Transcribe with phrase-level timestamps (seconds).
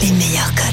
[0.00, 0.66] les meilleurs codes.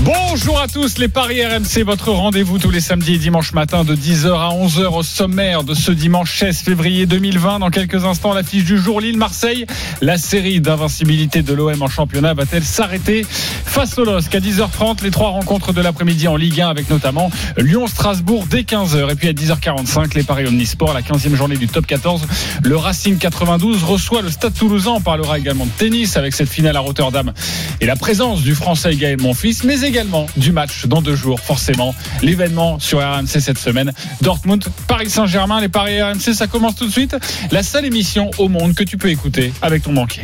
[0.00, 3.96] Bonjour à tous, les Paris RMC, votre rendez-vous tous les samedis et dimanches matin de
[3.96, 7.58] 10h à 11h au sommaire de ce dimanche 16 février 2020.
[7.58, 9.66] Dans quelques instants, l'affiche du jour Lille-Marseille.
[10.02, 15.10] La série d'invincibilité de l'OM en championnat va-t-elle s'arrêter face au LOSC à 10h30 Les
[15.10, 19.10] trois rencontres de l'après-midi en Ligue 1 avec notamment Lyon-Strasbourg dès 15h.
[19.10, 22.22] Et puis à 10h45, les Paris Omnisport, la 15e journée du top 14.
[22.62, 24.92] Le Racing 92 reçoit le Stade Toulousain.
[24.92, 27.32] On parlera également de tennis avec cette finale à Rotterdam
[27.80, 31.94] et la présence du Français Gaël Monfils, mais également du match dans deux jours, forcément.
[32.22, 33.92] L'événement sur RMC cette semaine.
[34.20, 37.16] Dortmund, Paris Saint-Germain, les paris RMC, ça commence tout de suite.
[37.52, 40.22] La seule émission au monde que tu peux écouter avec ton banquier.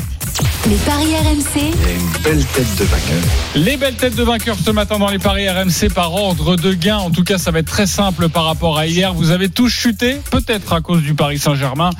[0.68, 1.72] Les paris RMC,
[3.56, 6.96] Les belles têtes de vainqueurs ce matin dans les paris RMC par ordre de gain.
[6.96, 9.12] En tout cas, ça va être très simple par rapport à hier.
[9.12, 11.90] Vous avez tous chuté, peut-être à cause du Paris Saint-Germain.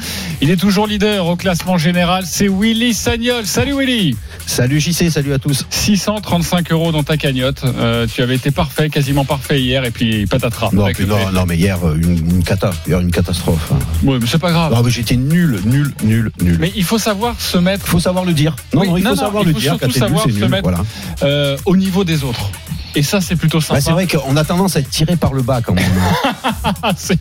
[0.40, 2.24] Il est toujours leader au classement général.
[2.26, 3.46] C'est Willy Sagnol.
[3.46, 4.16] Salut Willy.
[4.46, 5.66] Salut JC, salut à tous.
[5.96, 7.62] 635 euros dans ta cagnotte.
[7.64, 10.70] Euh, tu avais été parfait, quasiment parfait hier, et puis patatras.
[10.72, 13.70] Non, puis non, non, mais hier, euh, une, une cata, hier, une catastrophe.
[13.72, 13.78] hein.
[14.04, 14.72] Ouais, mais c'est pas grave.
[14.72, 16.56] Non, mais j'étais nul, nul, nul, nul.
[16.60, 18.56] Mais il faut savoir se mettre il faut savoir le dire.
[18.74, 19.76] Non, Oui, non, il faut non, savoir il le dire.
[19.78, 19.86] surtout
[20.28, 20.82] nul, se mettre- Voilà.
[21.22, 22.50] euh, au niveau des autres.
[22.94, 23.74] Et ça, c'est plutôt sympa.
[23.74, 25.84] Ouais, c'est vrai qu'on a tendance à être tiré par le bas quand même.
[26.96, 27.18] C'est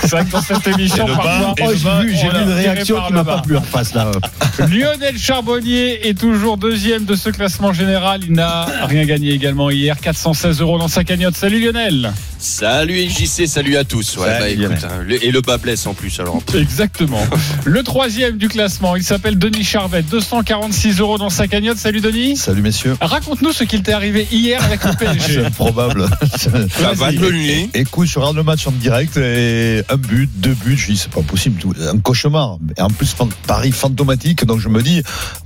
[0.00, 3.40] c'est vrai que dans cette émission, parfois, Oh, j'ai vu, une réaction qui m'a pas
[3.40, 4.10] plu en face là.
[4.58, 8.22] Lionel Charbonnier est toujours deuxième de ce classement général.
[8.24, 9.98] Il n'a rien gagné également hier.
[10.00, 11.36] 416 euros dans sa cagnotte.
[11.36, 12.12] Salut Lionel.
[12.42, 14.16] Salut JC, salut à tous.
[14.16, 16.40] Ouais, Salut, bah, écoute, hein, le- et le bas blesse en plus alors.
[16.54, 17.24] Exactement.
[17.64, 20.02] Le troisième du classement, il s'appelle Denis Charvet.
[20.02, 21.78] 246 euros dans sa cagnotte.
[21.78, 22.36] Salut Denis.
[22.36, 22.96] Salut messieurs.
[23.00, 25.34] Raconte-nous ce qu'il t'est arrivé hier avec le PSG.
[25.34, 26.06] C'est improbable.
[26.36, 27.70] Ça va de nuit.
[27.74, 31.12] Écoute, je regarde le match en direct et un but, deux buts, je dis c'est
[31.12, 32.58] pas possible, tout- un cauchemar.
[32.76, 33.14] Et en plus,
[33.46, 35.00] Paris fantomatique, donc je me dis,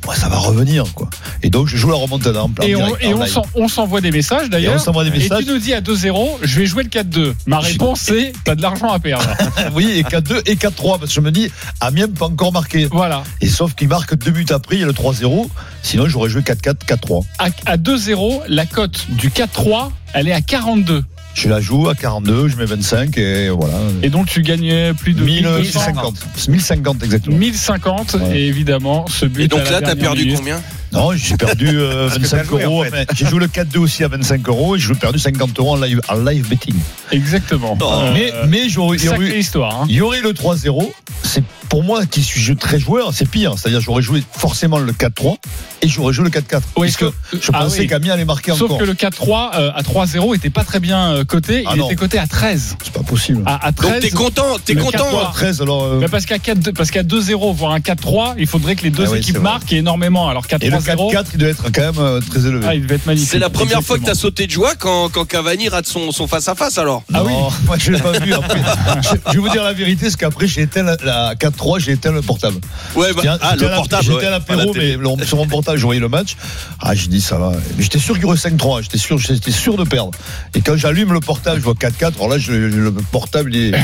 [0.09, 1.11] ouais, ça va revenir quoi.
[1.43, 3.33] Et donc je joue la remontada en, en Et on, direct, et en on live.
[3.33, 4.81] s'en- on s'envoie des messages Et on d'ailleurs.
[4.81, 5.45] s'envoie des Et messages.
[5.45, 7.35] tu nous dis à 2-0, je vais jouer le 4-2.
[7.47, 9.27] Ma réponse c'est, t'as de l'argent à perdre.
[9.75, 12.89] Oui, et 4-2 et 4-3, parce que je me dis, Amiens peut encore marquer.
[12.91, 13.23] Voilà.
[13.41, 15.49] Et sauf qu'il marque deux buts après, il y a le 3-0.
[15.83, 17.25] Sinon, j'aurais joué 4-4, 4-3.
[17.39, 21.05] À, à 2-0, la cote du 4-3, elle est à 42.
[21.35, 23.75] Je la joue à 42, je mets 25 et voilà.
[24.03, 25.61] Et donc tu gagnais plus de 1200.
[25.61, 26.15] 1050.
[26.49, 27.37] 1050 exactement.
[27.37, 28.39] 1050 Ouais.
[28.41, 30.39] et évidemment ce but Et donc à la là, t'as perdu minute.
[30.39, 32.85] combien Non, j'ai perdu euh, 25 euros.
[32.91, 35.77] mais J'ai joué le 4-2 aussi à 25 euros et j'ai perdu 50 euros en
[35.81, 36.75] live, en live betting.
[37.13, 37.77] Exactement.
[38.15, 39.83] Mais Euh, mais j'aurais, il y aurait histoire.
[39.83, 39.87] hein.
[39.89, 40.91] il y aurait le 3-0.
[41.23, 41.43] C'est
[41.77, 43.53] pour moi qui suis très joueur, c'est pire.
[43.59, 45.37] C'est-à-dire j'aurais joué forcément le 4-3
[45.83, 46.63] et j'aurais joué le 4-4.
[46.79, 47.87] Oui, parce que sauf- je ah pensais oui.
[47.87, 48.79] qu'Amiens allait marquer Sauf encore.
[48.79, 51.65] que le 4-3 euh, à 3-0 était pas très bien euh, coté.
[51.67, 51.87] Ah Il non.
[51.87, 52.79] était coté à 13.
[52.83, 53.43] C'est pas possible.
[53.45, 54.01] À, à Donc 13.
[54.01, 55.05] t'es content, t'es content.
[55.05, 55.27] 4-3.
[55.27, 55.31] hein.
[55.35, 55.83] 13 alors.
[55.85, 58.91] euh, Mais parce qu'à 4 parce qu'à 2-0 voire un 4-3, il faudrait que les
[58.91, 60.31] deux Ah oui, équipes marquent et énormément.
[60.31, 62.65] Alors et le 4-3-0, 4-4 il doit être quand même euh, très élevé.
[62.67, 63.29] ah, il devait être magnifique.
[63.29, 66.27] C'est la première fois que t'as sauté de joie quand, quand Cavani rate son, son
[66.27, 67.03] face-à-face alors.
[67.13, 67.35] Ah oui.
[67.35, 68.33] Non, moi je l'ai pas vu.
[68.33, 68.63] Après.
[69.03, 72.13] je, je vais vous dire la vérité, c'est qu'après j'ai la, la 4-3, j'ai éteint
[72.13, 72.57] le portable.
[72.95, 74.03] Ouais, bah, J'étais- ah, j'étais le portable.
[74.05, 74.97] J'étais ouais, à l'apéro, télé.
[74.97, 76.37] mais le- sur mon portable, je voyais le match.
[76.81, 77.53] Ah, j'ai dit ça va.
[77.77, 78.83] Mais J'étais sûr qu'il y aurait 5-3.
[78.83, 80.11] J'étais sûr, j'étais sûr de perdre.
[80.55, 82.17] Et quand j'allume le portable, je vois 4-4.
[82.17, 83.79] Alors là, je- le portable, il est.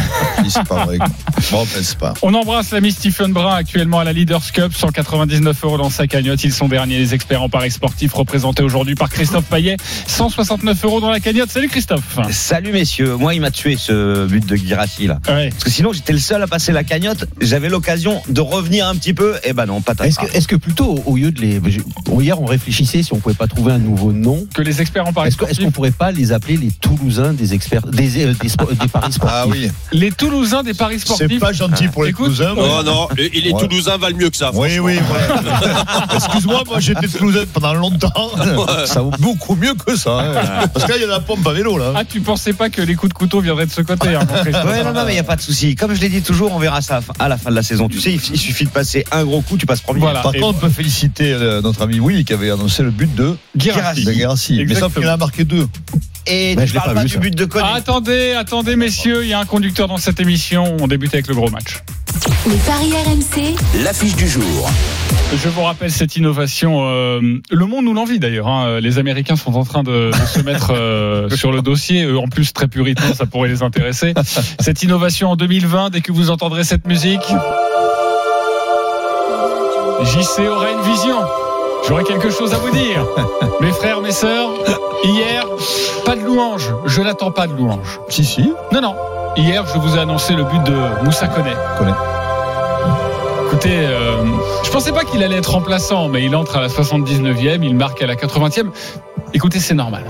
[0.49, 0.99] C'est pas vrai.
[0.99, 1.07] quoi.
[1.51, 2.15] Bon, enfin, c'est pas.
[2.23, 6.45] On embrasse l'ami Stephen Brun actuellement à la Leaders Cup, 199 euros dans sa cagnotte.
[6.45, 9.77] Ils sont derniers, les experts en paris sportifs représentés aujourd'hui par Christophe Payet,
[10.07, 11.51] 169 euros dans la cagnotte.
[11.51, 12.19] Salut Christophe.
[12.31, 15.19] Salut messieurs, moi il m'a tué ce but de Girassi là.
[15.29, 15.49] Ouais.
[15.51, 18.95] Parce que sinon j'étais le seul à passer la cagnotte, j'avais l'occasion de revenir un
[18.95, 21.61] petit peu, et ben non, pas Est-ce que, est-ce que plutôt, au lieu de les.
[22.21, 24.47] Hier, on réfléchissait si on pouvait pas trouver un nouveau nom.
[24.55, 27.83] Que les experts en paris Est-ce qu'on pourrait pas les appeler les Toulousains des experts
[27.87, 29.71] des, euh, des, spo- des paris sportifs Ah oui.
[29.93, 31.41] Les Toulousains des paris C'est sportifs.
[31.41, 32.55] pas gentil pour les Écoute, Toulousains.
[32.55, 33.61] Non, Oh, non, et les Ouais.
[33.67, 34.51] Toulousains valent mieux que ça.
[34.55, 34.99] Oui, oui.
[36.15, 38.13] Excuse-moi, moi j'étais Toulousain pendant longtemps.
[38.87, 40.19] Ça vaut beaucoup mieux que ça.
[40.21, 40.67] hein.
[40.73, 41.93] Parce que là, il y a la pompe à vélo, là.
[41.97, 44.21] Ah, tu pensais pas que les coups de couteau viendraient de ce côté, hein.
[44.67, 45.75] Ouais, non, non, mais il n'y a pas de souci.
[45.75, 47.89] Comme je l'ai dit toujours, on verra ça à la fin de la saison.
[47.89, 50.01] Tu sais, il il suffit de passer un gros coup, tu passes premier.
[50.01, 50.21] Voilà.
[50.23, 53.15] Par Et- contre, on peut féliciter euh, notre ami Willy qui avait annoncé le but
[53.15, 54.65] de Guirassy.
[54.67, 55.67] Mais sauf qu'il a marqué deux.
[56.27, 57.21] Et tu je l'ai parles pas pas vu, du ça.
[57.21, 57.65] but de Koné.
[57.69, 60.77] Ah, attendez, attendez, messieurs, il y a un conducteur dans cette émission.
[60.81, 61.83] On débute avec le gros match.
[62.47, 64.71] Les paris RMC, L'affiche du jour.
[65.43, 66.83] Je vous rappelle cette innovation.
[66.85, 67.21] euh,
[67.51, 68.47] le monde nous l'envie d'ailleurs.
[68.49, 68.81] hein.
[68.81, 72.05] Les Américains sont en train de, de se mettre euh, sur le dossier.
[72.05, 74.13] Eux, en plus, très puritains, ça pourrait les intéresser.
[74.61, 77.23] Cette innovation en 2020, dès que vous entendrez cette musique,
[80.05, 81.17] JC aura une vision.
[81.89, 83.07] J'aurais quelque chose à vous dire.
[83.61, 84.51] Mes frères, mes sœurs,
[85.05, 85.47] hier,
[86.05, 86.73] pas de louange.
[86.87, 88.01] Je n'attends pas de louange.
[88.09, 88.53] Si, si.
[88.73, 88.95] Non, non.
[89.37, 91.53] Hier, je vous ai annoncé le but de Moussa Koné.
[91.79, 91.93] Koné.
[93.47, 94.25] Écoutez, euh,
[94.65, 98.03] je pensais pas qu'il allait être remplaçant, mais il entre à la 79e, il marque
[98.03, 98.71] à la 80e.
[99.35, 100.05] Écoutez, c'est normal.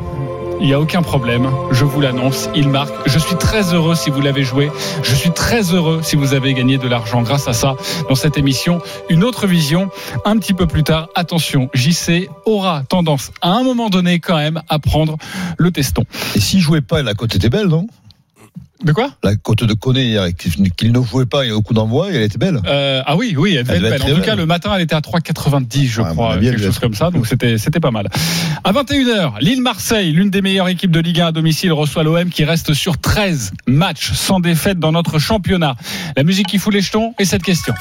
[0.61, 2.95] Il n'y a aucun problème, je vous l'annonce, il marque.
[3.07, 4.71] Je suis très heureux si vous l'avez joué.
[5.03, 7.75] Je suis très heureux si vous avez gagné de l'argent grâce à ça
[8.09, 8.81] dans cette émission.
[9.09, 9.91] Une autre vision,
[10.25, 11.09] un petit peu plus tard.
[11.15, 15.17] Attention, JC aura tendance à un moment donné quand même à prendre
[15.59, 16.05] le teston.
[16.37, 17.87] Et s'il jouait pas, la côte était belle, non?
[18.85, 20.27] De quoi La côte de hier,
[20.77, 22.61] qu'il ne jouait pas au coup d'envoi, elle était belle.
[22.67, 24.13] Euh, ah oui, oui, elle devait Elle être belle.
[24.15, 26.81] En tout cas, le matin, elle était à 3,90, je Ouais, crois, quelque chose être-
[26.81, 27.11] comme ça.
[27.11, 28.09] Donc c'était c'était pas mal.
[28.65, 32.45] À 21h, Lille-Marseille, l'une des meilleures équipes de Ligue 1 à domicile, reçoit l'OM qui
[32.45, 35.77] reste sur 13 matchs sans défaite dans notre championnat.
[36.17, 37.75] La musique qui fout les jetons et cette question.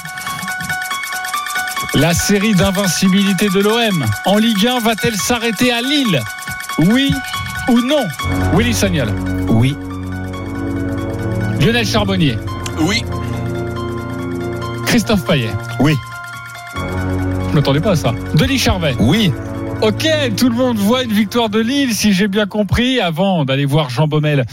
[1.94, 6.20] La série d'invincibilité de l'OM en Ligue 1 va-t-elle s'arrêter à Lille?
[6.78, 7.12] Oui
[7.68, 8.04] ou non?
[8.54, 9.12] Willy Sagnol,
[9.48, 9.76] Oui.
[11.62, 12.36] Lionel Charbonnier,
[12.80, 13.04] Oui.
[14.86, 15.50] Christophe Payet.
[15.80, 15.94] Oui.
[16.74, 18.12] Je m'attendais pas à ça.
[18.34, 18.94] Denis Charvet.
[18.98, 19.32] Oui.
[19.82, 20.06] Ok,
[20.36, 23.90] tout le monde voit une victoire de Lille, si j'ai bien compris, avant d'aller voir
[23.90, 24.44] Jean Baumel,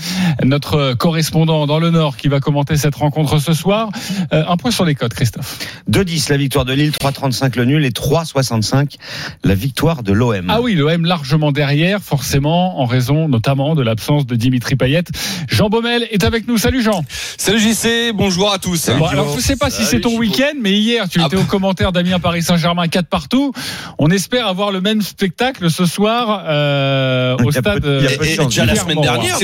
[0.43, 3.91] notre correspondant dans le Nord, qui va commenter cette rencontre ce soir.
[4.33, 5.59] Euh, un point sur les codes, Christophe.
[5.91, 8.95] 2-10 la victoire de Lille, 3-35 le nul et 3-65
[9.43, 10.47] la victoire de l'OM.
[10.49, 15.03] Ah oui, l'OM largement derrière, forcément, en raison notamment de l'absence de Dimitri Payet.
[15.47, 16.57] Jean Baumel est avec nous.
[16.57, 17.05] Salut Jean.
[17.37, 18.89] Salut JC, bonjour à tous.
[18.97, 21.35] Bon, alors je ne sais pas si c'est ton week-end, mais hier tu Ah étais
[21.35, 21.43] bah.
[21.43, 23.53] au commentaire d'Amiens Paris Saint-Germain 4 partout.
[23.99, 27.81] On espère avoir le même spectacle ce soir euh, au Il y a stade.
[27.81, 28.47] peu- il y a peu de Et- et chance.
[28.47, 29.35] déjà la semaine dernière,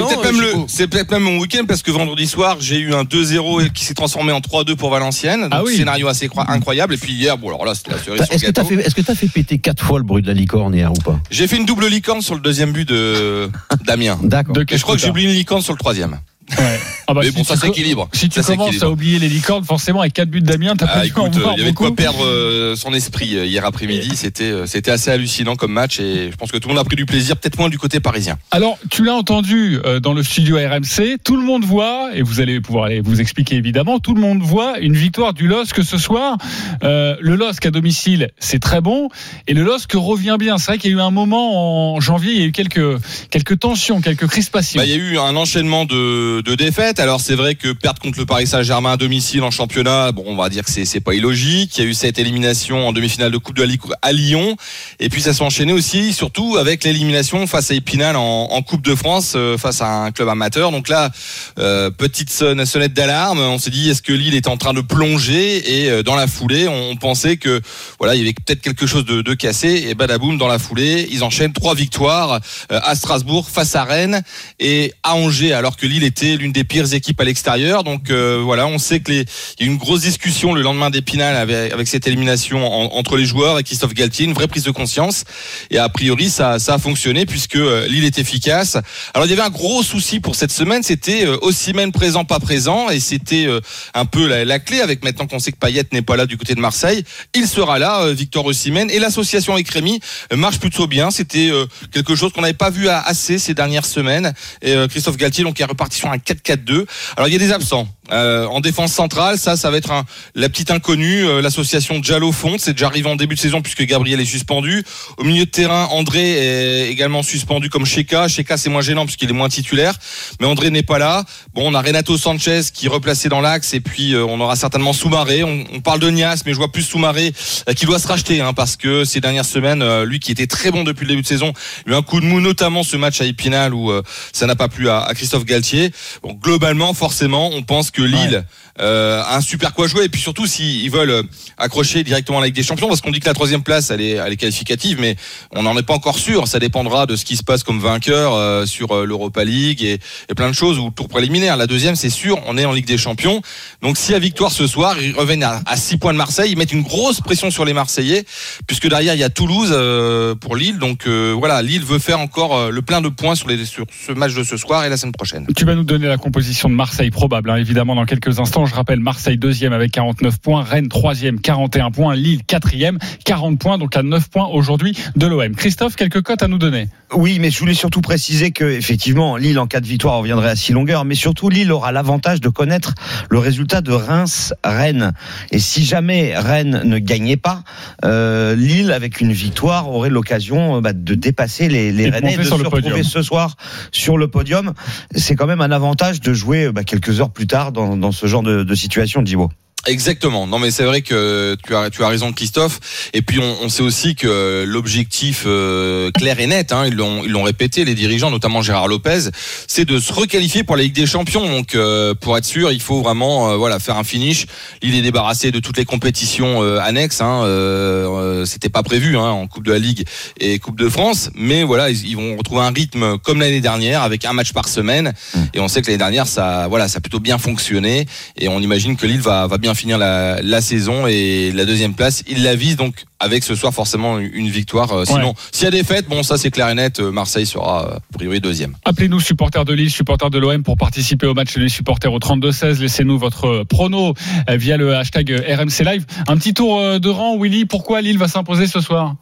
[0.68, 3.84] c'est peut-être même le, mon week-end parce que vendredi soir, j'ai eu un 2-0 qui
[3.84, 5.42] s'est transformé en 3-2 pour Valenciennes.
[5.42, 5.76] Donc Ah oui.
[5.76, 6.94] scénario assez incroyable.
[6.94, 8.76] Et puis hier, bon alors là, c'était la cerise sur le Est-ce que t'as fait,
[8.76, 11.20] est-ce que t'as fait péter quatre fois le bruit de la licorne hier ou pas?
[11.30, 13.50] J'ai fait une double licorne sur le deuxième but de
[13.86, 14.18] d'Amiens.
[14.24, 14.56] D'accord.
[14.72, 16.20] Et je crois que j'ai oublié une licorne sur le troisième.
[16.58, 16.80] Ouais.
[17.08, 18.10] Ah bah, Mais si bon, ça s'équilibre.
[18.14, 20.94] Si tu Ça commences à oublier les licornes, forcément, avec 4 buts d'Amiens, t'as pas
[20.96, 23.66] Ah, en écoute, euh, il y avait de quoi perdre euh, son esprit euh, hier
[23.66, 24.16] après-midi.
[24.16, 26.96] C'était, c'était assez hallucinant comme match et je pense que tout le monde a pris
[26.96, 28.38] du plaisir, peut-être moins du côté parisien.
[28.52, 32.62] Alors, tu l'as entendu dans le studio RMC, tout le monde voit, et vous allez
[32.62, 36.38] pouvoir aller vous expliquer évidemment, tout le monde voit une victoire du LOSC ce soir.
[36.84, 39.10] Euh, le LOSC à domicile, c'est très bon,
[39.48, 40.58] et le LOSC revient bien.
[40.58, 43.02] C'est vrai qu'il y a eu un moment en janvier, il y a eu quelques,
[43.30, 44.80] quelques tensions, quelques crispations.
[44.80, 46.95] Bah, il y a eu un enchaînement de, de défaites.
[46.98, 50.36] Alors c'est vrai que perdre contre le Paris Saint-Germain à domicile en championnat, bon, on
[50.36, 51.78] va dire que c'est pas illogique.
[51.78, 54.56] Il y a eu cette élimination en demi-finale de Coupe de la Ligue à Lyon,
[55.00, 58.96] et puis ça s'est enchaîné aussi, surtout avec l'élimination face à Épinal en, Coupe de
[58.96, 60.72] France euh, face à un club amateur.
[60.72, 61.12] Donc là,
[61.60, 63.40] euh, petite sonne- sonnette d'alarme.
[63.40, 65.82] On s'est dit est-ce que Lille est en train de plonger?
[65.84, 67.62] Et euh, dans la foulée, on pensait que
[68.00, 69.86] voilà, il y avait peut-être quelque chose de, de cassé.
[69.90, 72.40] Et badaboum, dans la foulée, ils enchaînent trois victoires
[72.70, 74.22] à Strasbourg face à Rennes
[74.60, 77.84] et à Angers, alors que Lille était l'une des pires équipes à l'extérieur.
[77.84, 79.26] Donc euh, voilà, on sait que les,
[79.60, 82.98] il y a eu une grosse discussion le lendemain d'Épinal avec, avec cette élimination en-
[82.98, 85.24] entre les joueurs et Christophe Galtier, une vraie prise de conscience.
[85.72, 88.78] Et a priori, ça, a fonctionné puisque euh, Lille est efficace.
[89.14, 92.40] Alors il y avait un gros souci pour cette semaine, c'était euh, aussi présent, pas
[92.40, 93.48] présent, et c'était
[93.94, 96.56] un peu la, clé avec maintenant qu'on sait que Payet n'est pas là du côté
[96.56, 97.04] de Marseille.
[97.34, 100.00] Il sera là, Victor Osimhen, et l'association avec Rémi
[100.34, 101.12] marche plutôt bien.
[101.12, 101.52] C'était
[101.92, 104.34] quelque chose qu'on n'avait pas vu assez ces dernières semaines.
[104.62, 106.75] Et Christophe Galtier donc est reparti sur un 4-4-2.
[107.16, 107.88] Alors il y a des absents.
[108.12, 112.32] Euh, en défense centrale, ça, ça va être un, la petite inconnue, euh, l'association Jallo
[112.32, 112.58] Font.
[112.60, 114.84] C'est déjà arrivé en début de saison puisque Gabriel est suspendu.
[115.18, 118.28] Au milieu de terrain, André est également suspendu comme Sheka.
[118.28, 119.96] Sheka, c'est moins gênant puisqu'il est moins titulaire.
[120.40, 121.24] Mais André n'est pas là.
[121.54, 124.56] Bon, on a Renato Sanchez qui est replacé dans l'axe et puis euh, on aura
[124.56, 125.44] certainement Soumaré.
[125.44, 127.34] On, on parle de Nias, mais je vois plus Soumaré
[127.68, 130.48] euh, qui doit se racheter hein, parce que ces dernières semaines, euh, lui qui était
[130.48, 131.54] très bon depuis le début de saison,
[131.88, 134.46] il a eu un coup de mou, notamment ce match à Épinal où euh, ça
[134.46, 135.92] n'a pas plu à, à Christophe Galtier.
[136.22, 138.44] Bon, globalement, forcément, on pense que Lille
[138.80, 141.24] euh, un super quoi jouer et puis surtout s'ils veulent euh,
[141.58, 144.12] accrocher directement la Ligue des Champions, parce qu'on dit que la troisième place elle est,
[144.12, 145.16] elle est qualificative, mais
[145.52, 146.48] on n'en est pas encore sûr.
[146.48, 150.00] Ça dépendra de ce qui se passe comme vainqueur euh, sur euh, l'Europa League et,
[150.36, 151.56] plein de choses ou tour préliminaire.
[151.56, 153.42] La deuxième, c'est sûr, on est en Ligue des Champions.
[153.82, 156.58] Donc y a victoire ce soir, ils reviennent à, à 6 points de Marseille, ils
[156.58, 158.26] mettent une grosse pression sur les Marseillais,
[158.68, 160.78] puisque derrière il y a Toulouse euh, pour Lille.
[160.78, 164.12] Donc euh, voilà, Lille veut faire encore le plein de points sur, les, sur ce
[164.12, 165.48] match de ce soir et la semaine prochaine.
[165.56, 168.65] Tu vas nous donner la composition de Marseille probable, hein, évidemment dans quelques instants.
[168.66, 173.78] Je rappelle Marseille deuxième avec 49 points, Rennes troisième 41 points, Lille quatrième 40 points,
[173.78, 175.56] donc à 9 points aujourd'hui de l'OM.
[175.56, 179.60] Christophe, quelques cotes à nous donner Oui, mais je voulais surtout préciser que effectivement Lille
[179.60, 182.94] en cas de victoire reviendrait à six longueurs, mais surtout Lille aura l'avantage de connaître
[183.30, 185.14] le résultat de Reims-Rennes.
[185.52, 187.64] Et si jamais Rennes ne gagnait pas,
[188.04, 192.38] euh, Lille avec une victoire aurait l'occasion euh, bah, de dépasser les, les Rennais et
[192.38, 193.56] de sur se retrouver ce soir
[193.92, 194.74] sur le podium.
[195.14, 198.26] C'est quand même un avantage de jouer bah, quelques heures plus tard dans, dans ce
[198.28, 199.52] genre de, de situation, Djibo.
[199.86, 200.48] Exactement.
[200.48, 202.80] Non, mais c'est vrai que tu as, tu as raison, Christophe.
[203.14, 207.24] Et puis, on, on sait aussi que l'objectif euh, clair et net, hein, ils l'ont,
[207.24, 209.30] ils l'ont répété, les dirigeants, notamment Gérard Lopez,
[209.68, 211.48] c'est de se requalifier pour la Ligue des Champions.
[211.48, 214.48] Donc, euh, pour être sûr, il faut vraiment, euh, voilà, faire un finish.
[214.82, 217.22] Il est débarrassé de toutes les compétitions euh, annexes.
[217.22, 220.06] Hein, euh, euh, c'était pas prévu hein, en Coupe de la Ligue
[220.40, 224.02] et Coupe de France, mais voilà, ils, ils vont retrouver un rythme comme l'année dernière,
[224.02, 225.14] avec un match par semaine.
[225.54, 228.08] Et on sait que l'année dernière, ça, voilà, ça a plutôt bien fonctionné.
[228.38, 231.94] Et on imagine que Lille va, va bien finir la, la saison et la deuxième
[231.94, 234.92] place, il la vise donc avec ce soir forcément une victoire.
[234.92, 235.34] Euh, Sinon, Ouais.
[235.52, 237.00] s'il y a des fêtes, bon, ça c'est clair et net.
[237.00, 238.76] euh, Marseille sera euh, a priori deuxième.
[238.86, 242.80] Appelez-nous supporters de Lille, supporters de l'OM pour participer au match des supporters au 32-16.
[242.80, 244.14] Laissez-nous votre prono
[244.50, 246.06] via le hashtag RMC Live.
[246.28, 247.66] Un petit tour de rang, Willy.
[247.66, 249.16] Pourquoi Lille va s'imposer ce soir?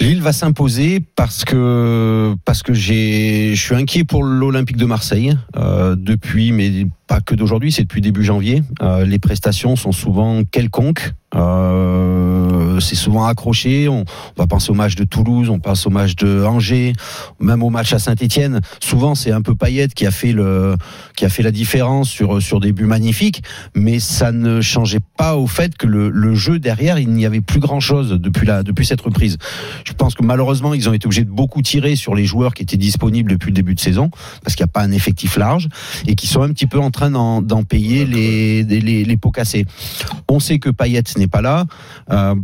[0.00, 5.36] Lille va s'imposer parce que parce que j'ai je suis inquiet pour l'Olympique de Marseille
[5.56, 8.62] euh, depuis mais pas que d'aujourd'hui c'est depuis début janvier.
[8.82, 11.12] Euh, les prestations sont souvent quelconques.
[11.34, 12.41] Euh,
[12.82, 14.04] c'est souvent accroché on,
[14.36, 16.92] va penser au match de Toulouse on pense au match de Angers
[17.40, 20.76] même au match à Saint-Étienne souvent c'est un peu Payet qui a fait le
[21.16, 23.42] qui a fait la différence sur sur des buts magnifiques
[23.74, 27.40] mais ça ne changeait pas au fait que le, le jeu derrière il n'y avait
[27.40, 29.38] plus grand chose depuis la depuis cette reprise
[29.84, 32.62] je pense que malheureusement, ils ont été obligés de beaucoup tirer sur les joueurs qui
[32.62, 34.10] étaient disponibles depuis le début de saison,
[34.42, 35.68] parce qu'il n'y a pas un effectif large,
[36.06, 39.30] et qui sont un petit peu en train d'en d'en payer les, les, les pots
[39.30, 39.66] cassés.
[40.28, 41.66] On sait que Payet n'est pas là.
[42.10, 42.34] Euh,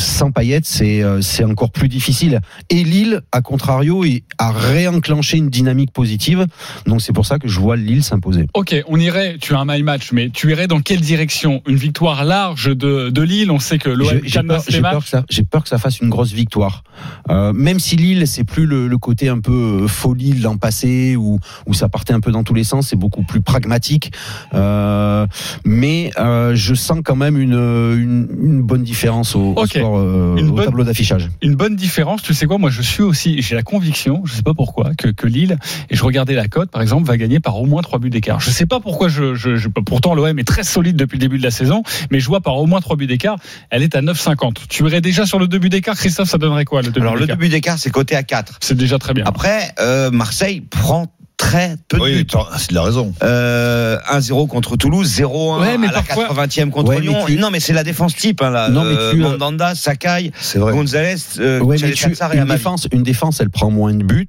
[0.00, 2.40] sans Payet, c'est euh, c'est encore plus difficile.
[2.70, 4.04] Et Lille, à contrario,
[4.38, 6.46] a réenclenché une dynamique positive.
[6.86, 8.46] Donc c'est pour ça que je vois Lille s'imposer.
[8.54, 11.62] Ok, on irait, tu as un my match, mais tu irais dans quelle direction?
[11.66, 15.42] Une victoire large de, de Lille, on sait que l'OM J'ai- peur, que ça, j'ai
[15.42, 16.82] peur que ça fasse une grosse victoire.
[17.30, 20.56] Euh, même si Lille, c'est plus le, le côté un peu euh, folie de l'an
[20.56, 24.12] passé où, où ça partait un peu dans tous les sens, c'est beaucoup plus pragmatique.
[24.54, 25.26] Euh,
[25.64, 30.48] mais euh, je sens quand même une, une, une bonne différence au, au Euh, Une
[30.50, 31.28] au bonne- tableau d'affichage.
[31.42, 34.42] Une bonne différence, tu sais quoi Moi, je suis aussi, j'ai la conviction, je sais
[34.42, 35.56] pas pourquoi, que, que Lille,
[35.90, 38.40] et je regardais la cote, par exemple, va gagner par au moins 3 buts d'écart.
[38.40, 41.38] Je sais pas pourquoi, je, je, je- pourtant l'OM est très solide depuis le début
[41.38, 43.36] de la saison, mais je vois par au moins 3 buts d'écart,
[43.70, 44.66] elle est à 9,50.
[44.68, 47.16] Tu irais déjà sur le 2 buts d'écart, Christophe, ça donnerait quoi le 2 Alors
[47.16, 48.58] le d'écart, c'est coté à 4.
[48.60, 49.24] C'est déjà très bien.
[49.26, 51.06] Après, euh, Marseille prend
[51.38, 52.26] très peu de Oui, buts.
[52.58, 53.14] c'est de la raison.
[53.22, 57.24] Euh, 1-0 contre Toulouse, 0-1 Ouais, à la parfois- 80e contre Ouais, Lyon.
[57.26, 58.42] tu- Non, mais c'est la défense type.
[58.42, 58.68] Hein, là.
[58.68, 60.32] Non, mais Euh, tu- Mandanda, Sakai.
[60.56, 64.02] Gonzalez, euh, Ouais, mais tu- Tchalassar et une défense, une défense, elle prend moins de
[64.04, 64.26] buts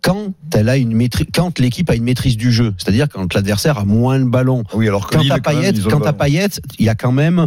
[0.00, 2.72] quand elle a une maîtrise, quand l'équipe a une maîtrise du jeu.
[2.78, 4.62] C'est-à-dire quand l'adversaire a moins le ballon.
[4.74, 6.12] Oui, alors que quand même, Payet, ils ont quand.
[6.12, 7.46] Payet, il y a quand même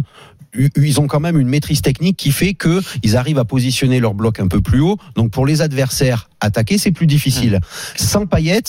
[0.76, 4.14] ils ont quand même une maîtrise technique qui fait que ils arrivent à positionner leur
[4.14, 4.96] bloc un peu plus haut.
[5.14, 7.60] Donc pour les adversaires attaquer, c'est plus difficile.
[7.96, 8.62] Sans Payet,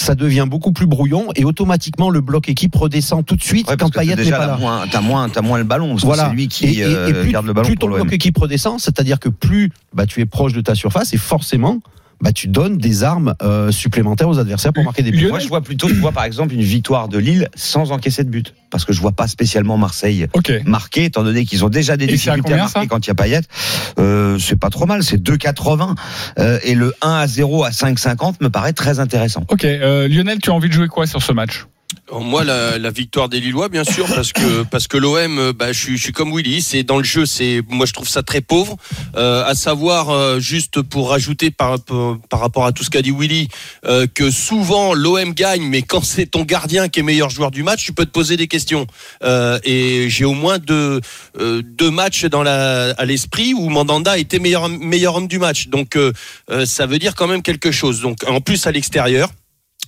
[0.00, 3.76] ça devient beaucoup plus brouillon et automatiquement le bloc équipe redescend tout de suite Ouais,
[3.76, 4.56] quand Payet n'est pas là.
[4.56, 5.88] moins, t'as moins, t'as moins le ballon.
[5.90, 6.28] Parce que Voilà.
[6.30, 8.78] C'est lui qui et- et euh, plus, garde le ballon plus ton bloc équipe redescend,
[8.78, 11.80] c'est-à-dire que plus bah, tu es proche de ta surface et forcément
[12.20, 15.28] bah, tu donnes des armes euh, supplémentaires aux adversaires pour marquer des buts.
[15.28, 18.30] Moi, je vois plutôt, je vois par exemple une victoire de Lille sans encaisser de
[18.30, 20.26] but, parce que je vois pas spécialement Marseille
[20.64, 23.06] marquer, étant donné qu'ils ont déjà des Et à difficultés à combien, marquer ça quand
[23.06, 23.40] il y a Payet.
[23.98, 25.94] Euh, c'est pas trop mal, c'est 2,80
[26.38, 29.44] euh, et le 1 à 0 à 5,50 me paraît très intéressant.
[29.48, 31.66] Ok, euh, Lionel, tu as envie de jouer quoi sur ce match?
[32.12, 35.72] Moi, la, la victoire des Lillois, bien sûr, parce que parce que l'OM, euh, bah,
[35.72, 38.22] je suis je suis comme Willy, c'est dans le jeu, c'est moi je trouve ça
[38.22, 38.76] très pauvre.
[39.16, 43.00] Euh, à savoir, euh, juste pour rajouter par par par rapport à tout ce qu'a
[43.00, 43.48] dit Willy,
[43.86, 47.62] euh, que souvent l'OM gagne, mais quand c'est ton gardien qui est meilleur joueur du
[47.62, 48.86] match, tu peux te poser des questions.
[49.64, 51.00] Et j'ai au moins deux
[51.38, 55.68] deux matchs dans la à l'esprit où Mandanda était meilleur meilleur homme du match.
[55.68, 55.98] Donc
[56.64, 58.00] ça veut dire quand même quelque chose.
[58.00, 59.30] Donc en plus à l'extérieur.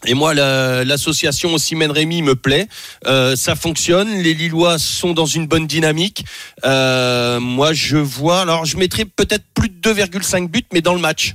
[0.06, 2.68] Et moi, la- l'association Ossimène Rémy me plaît.
[3.06, 4.08] Euh, ça fonctionne.
[4.22, 6.24] Les Lillois sont dans une bonne dynamique.
[6.64, 8.40] Euh, moi, je vois.
[8.42, 11.34] Alors, je mettrais peut-être plus de 2,5 buts, mais dans le match.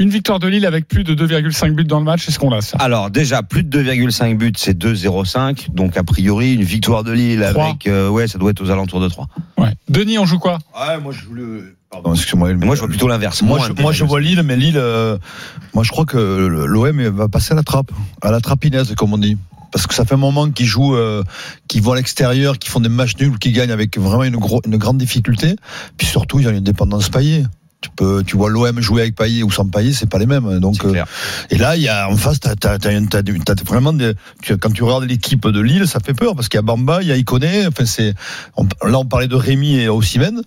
[0.00, 2.60] Une victoire de Lille avec plus de 2,5 buts dans le match, est-ce qu'on l'a
[2.60, 5.74] ça Alors déjà plus de 2,5 buts, c'est 2,05.
[5.74, 9.00] Donc a priori une victoire de Lille avec euh, ouais, ça doit être aux alentours
[9.00, 9.26] de 3.
[9.56, 9.72] Ouais.
[9.88, 10.60] Denis, on joue quoi?
[10.80, 11.62] Ouais, moi je voulais.
[11.90, 12.52] Pardon, excuse-moi.
[12.54, 13.42] Mais moi je vois plutôt l'inverse.
[13.42, 15.16] Moi, je, moi, je vois Lille, mais Lille, euh,
[15.74, 17.90] moi, je crois que l'OM va passer à la trappe,
[18.22, 19.36] à la trapinaise, comme on dit.
[19.72, 21.22] parce que ça fait un moment qu'ils jouent, euh,
[21.66, 24.60] qu'ils vont à l'extérieur, qu'ils font des matchs nuls, qu'ils gagnent avec vraiment une, gros,
[24.66, 25.56] une grande difficulté.
[25.96, 27.44] Puis surtout, ils ont une dépendance Payet.
[27.80, 30.58] Tu peux, tu vois l'OM jouer avec Payet ou sans Payet, c'est pas les mêmes.
[30.58, 30.92] Donc, euh,
[31.50, 34.56] et là, il y a en face, t'as, t'as, t'as, t'as- t'as vraiment des, tu-
[34.58, 37.08] quand tu regardes l'équipe de Lille, ça fait peur parce qu'il y a Bamba, il
[37.08, 37.66] y a Iconé.
[37.68, 38.14] Enfin, c'est,
[38.56, 40.42] on- là, on parlait de Rémi et Osimhen.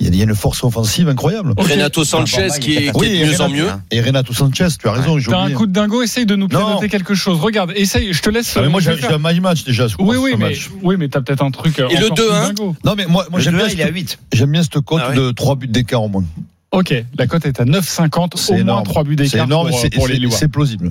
[0.00, 1.52] Il y a- une force offensive incroyable.
[1.56, 3.70] Renato Sanchez qui est qui Oui, est de mieux en Renato, mieux.
[3.90, 6.48] Et Renato Sanchez, tu as raison, j'ai T'as un coup de dingo, essaye de nous
[6.48, 6.58] Non.
[6.58, 7.38] pianoter quelque chose.
[7.40, 8.54] Regarde, essaye, je te laisse.
[8.56, 9.86] Ah, mais moi, je j'ai un my match déjà.
[9.88, 10.70] crois, Oui, oui, ce mais, match.
[10.82, 11.78] oui, mais t'as peut-être un truc.
[11.78, 12.48] Et le encore plus 2-1?
[12.48, 12.76] dingo.
[12.84, 14.18] Non, mais moi, j'aime 2-1, bien, il est à cette- 8.
[14.32, 16.24] j'aime bien cette cote Ah de 3 buts d'écart au moins.
[16.72, 18.82] Ok, la cote est à 9,50, au C'est moins énorme.
[18.84, 20.36] 3 buts C'est d'écart énorme, pour, pour les c'est- Lillois.
[20.36, 20.90] c'est plausible.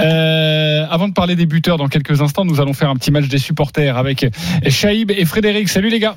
[0.00, 3.28] Euh, avant de parler des buteurs dans quelques instants, nous allons faire un petit match
[3.28, 4.26] des supporters avec
[4.68, 5.68] Shaïb et Frédéric.
[5.68, 6.16] Salut les gars.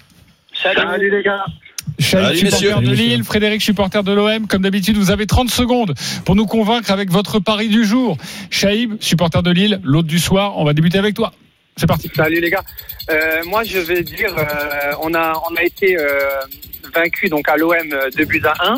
[0.62, 1.46] Salut, les gars.
[2.00, 2.88] Shaïb, Salut, supporter messieurs.
[2.90, 4.48] de Lille, Frédéric, supporter de l'OM.
[4.48, 5.94] Comme d'habitude, vous avez 30 secondes
[6.26, 8.18] pour nous convaincre avec votre pari du jour.
[8.50, 10.58] Shaïb, supporter de Lille, l'autre du soir.
[10.58, 11.32] On va débuter avec toi.
[11.78, 12.10] C'est parti.
[12.16, 12.64] Salut les gars.
[13.10, 16.20] Euh, moi je vais dire, euh, on a on a été euh,
[16.94, 17.76] vaincu donc à l'OM
[18.18, 18.78] 2 buts à 1.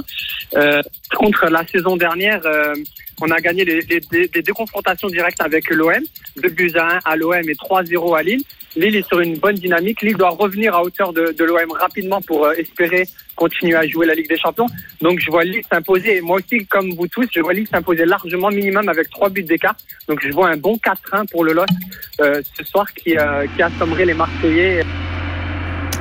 [0.55, 0.81] Euh,
[1.15, 2.73] contre la saison dernière, euh,
[3.21, 5.93] on a gagné les, les- les- les deux confrontations directes avec l'OM,
[6.41, 8.41] 2 buts à 1 à l'OM et 3-0 à Lille.
[8.77, 10.01] Lille est sur une bonne dynamique.
[10.01, 13.03] Lille doit revenir à hauteur de, de l'OM rapidement pour euh, espérer
[13.35, 14.67] continuer à jouer la Ligue des Champions.
[15.01, 16.17] Donc je vois Lille s'imposer.
[16.17, 19.43] Et moi aussi, comme vous tous, je vois Lille s'imposer largement, minimum avec trois buts
[19.43, 19.75] d'écart.
[20.07, 21.65] Donc je vois un bon 4-1 pour le LOS
[22.21, 24.83] euh, ce soir qui, euh, qui assommerait les Marseillais.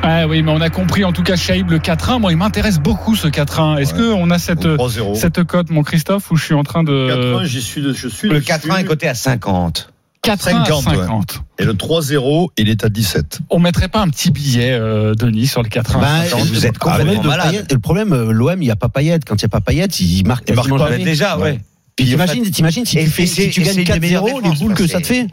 [0.08, 2.20] Ah oui, mais on a compris en tout cas Shaïb le 4-1.
[2.20, 3.78] Moi, il m'intéresse beaucoup ce 4-1.
[3.78, 4.14] Est-ce Ouais.
[4.16, 5.14] qu'on a cette, Ou 3-0.
[5.16, 7.08] cette cote, mon Christophe, où je suis en train de.
[7.40, 8.46] 4-1, j'y suis, de- je suis Le dessus.
[8.52, 9.92] 4-1 est coté à 50.
[10.26, 10.96] 4-1 à 50, ouais.
[10.96, 11.42] 50.
[11.58, 13.40] Et le 3-0, il est à 17.
[13.50, 16.78] On mettrait pas un petit billet, euh, Denis, sur le 4-1 Bah, vous le- êtes
[16.78, 17.66] complètement de malade.
[17.70, 19.20] Le problème, euh, l'OM, il n'y a pas Payet.
[19.26, 20.90] Quand il n'y a pas Payet, il marque Il marque pas.
[20.90, 21.04] jamais.
[21.04, 21.60] Déjà, ouais.
[21.96, 24.58] Puis Puis, t'imagines, t'imagines si tu, fais, si tu gagnes une des meilleures 4-0, les
[24.60, 25.26] boules que ça te fait.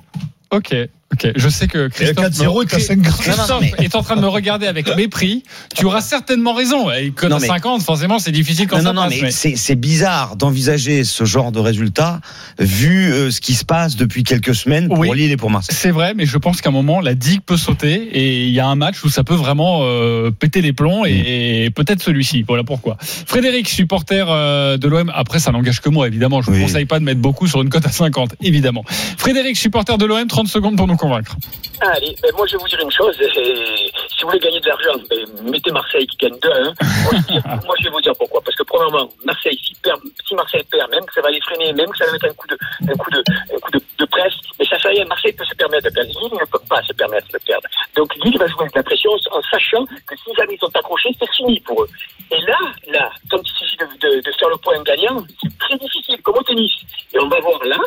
[0.51, 0.73] Ok,
[1.13, 1.31] ok.
[1.35, 3.13] Je sais que Christophe, 4-0 est à 50.
[3.19, 5.43] Christophe Non, non, mais- est en train de me regarder avec mépris.
[5.75, 6.91] Tu auras certainement raison.
[6.91, 9.15] Et que Non, à mais- 50, forcément, c'est difficile quand Non, ça non, non, passe.
[9.17, 12.19] mais mais- c'est c'est bizarre d'envisager ce genre de résultat
[12.59, 15.11] vu euh, ce qui se passe depuis quelques semaines pour Oui.
[15.15, 15.75] Lille et pour Marseille.
[15.79, 18.59] C'est vrai, mais je pense qu'à un moment, la digue peut sauter et il y
[18.59, 22.43] a un match où ça peut vraiment euh, péter les plombs et, et peut-être celui-ci.
[22.47, 22.97] Voilà pourquoi.
[22.99, 25.11] Frédéric, supporter euh, de l'OM.
[25.15, 26.41] Après, ça n'engage que moi, évidemment.
[26.41, 28.83] Je ne vous conseille pas de mettre beaucoup sur une cote à 50, évidemment.
[29.17, 31.35] Frédéric, supporter de l'OM, 30 secondes pour nous convaincre.
[31.81, 34.95] Allez, ben moi je vais vous dire une chose, si vous voulez gagner de l'argent,
[35.09, 36.73] ben, mettez Marseille qui gagne 2-1.
[37.03, 38.39] Moi, je vais- moi je vais vous dire pourquoi.
[38.41, 41.73] Parce que premièrement, Marseille, si, perd, si Marseille perd, même que ça va les freiner,
[41.73, 42.57] même que ça va mettre un coup de,
[42.89, 45.55] un coup de, un coup de, de presse, mais ça fait rien, Marseille peut se
[45.55, 46.09] permettre de perdre.
[46.21, 47.67] Lille ne peut pas se permettre de perdre.
[47.97, 51.09] Donc Lille va jouer avec la pression en sachant que si jamais ils sont accrochés,
[51.19, 51.89] c'est fini pour eux.
[52.31, 52.57] Et là,
[52.93, 56.37] là, comme il s'agit de, de, de faire le point gagnant, c'est très difficile, comme
[56.37, 56.71] au tennis.
[57.13, 57.77] Et on va voir là,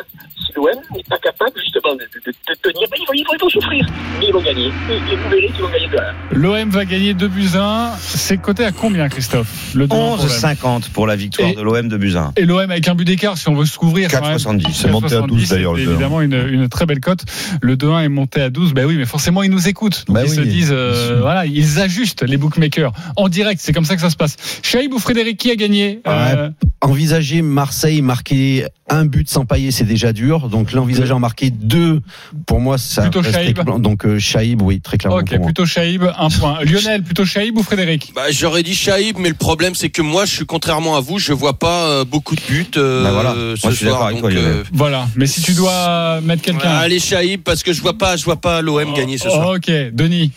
[0.47, 3.33] si l'OM n'est pas capable justement de, de, de tenir, ben, ils, vont, ils, vont,
[3.35, 3.85] ils vont souffrir,
[4.19, 4.67] mais ils vont gagner.
[4.67, 6.03] Et, et vous verrez qu'ils vont gagner de 1.
[6.39, 7.97] L'OM va gagner 2 buts à 1.
[7.99, 10.25] C'est coté à combien, Christophe Le 2-1 pour l'OM.
[10.27, 12.31] 11,50 pour la victoire Et- de l'OM de Buzyn.
[12.37, 14.09] Et l'OM avec un but d'écart, si on veut se couvrir.
[14.09, 14.37] quand même.
[14.37, 14.71] 4,70.
[14.73, 15.79] C'est monté à 12 d'ailleurs, 2-1.
[15.81, 17.25] évidemment une, une très belle cote.
[17.61, 18.73] Le 2-1 est monté à 12.
[18.73, 20.05] Ben oui, mais forcément, ils nous écoutent.
[20.07, 23.61] Donc Bah ils se disent, euh, voilà, ils ajustent les bookmakers en direct.
[23.63, 24.35] C'est comme ça que ça se passe.
[24.63, 26.49] Shaïb ou Frédéric, qui a gagné Euh,
[26.81, 30.36] Envisager Marseille marquer un but sans pailler, c'est déjà dur.
[30.49, 32.01] Donc l'envisager en marquer deux,
[32.45, 33.59] pour moi, ça Plutôt reste très Shaïb.
[33.63, 33.79] clair.
[33.79, 35.45] Donc euh, Shaïb, oui, très clairement Ok, pour moi.
[35.47, 36.59] plutôt Shaïb, un point.
[36.63, 40.25] Lionel, plutôt Shaïb ou Frédéric Bah, j'aurais dit Shaïb, mais le problème c'est que moi,
[40.25, 43.31] je suis contrairement à vous, je vois pas euh, beaucoup de buts euh, Bah voilà.
[43.33, 44.21] ce Moi, je suis d'accord soir.
[44.21, 45.07] donc, euh, Voilà.
[45.15, 46.69] Mais si tu dois mettre quelqu'un.
[46.69, 49.49] allez Shaïb parce que je vois pas, je vois pas l'OM gagner ce soir.
[49.55, 50.31] Ok, Denis,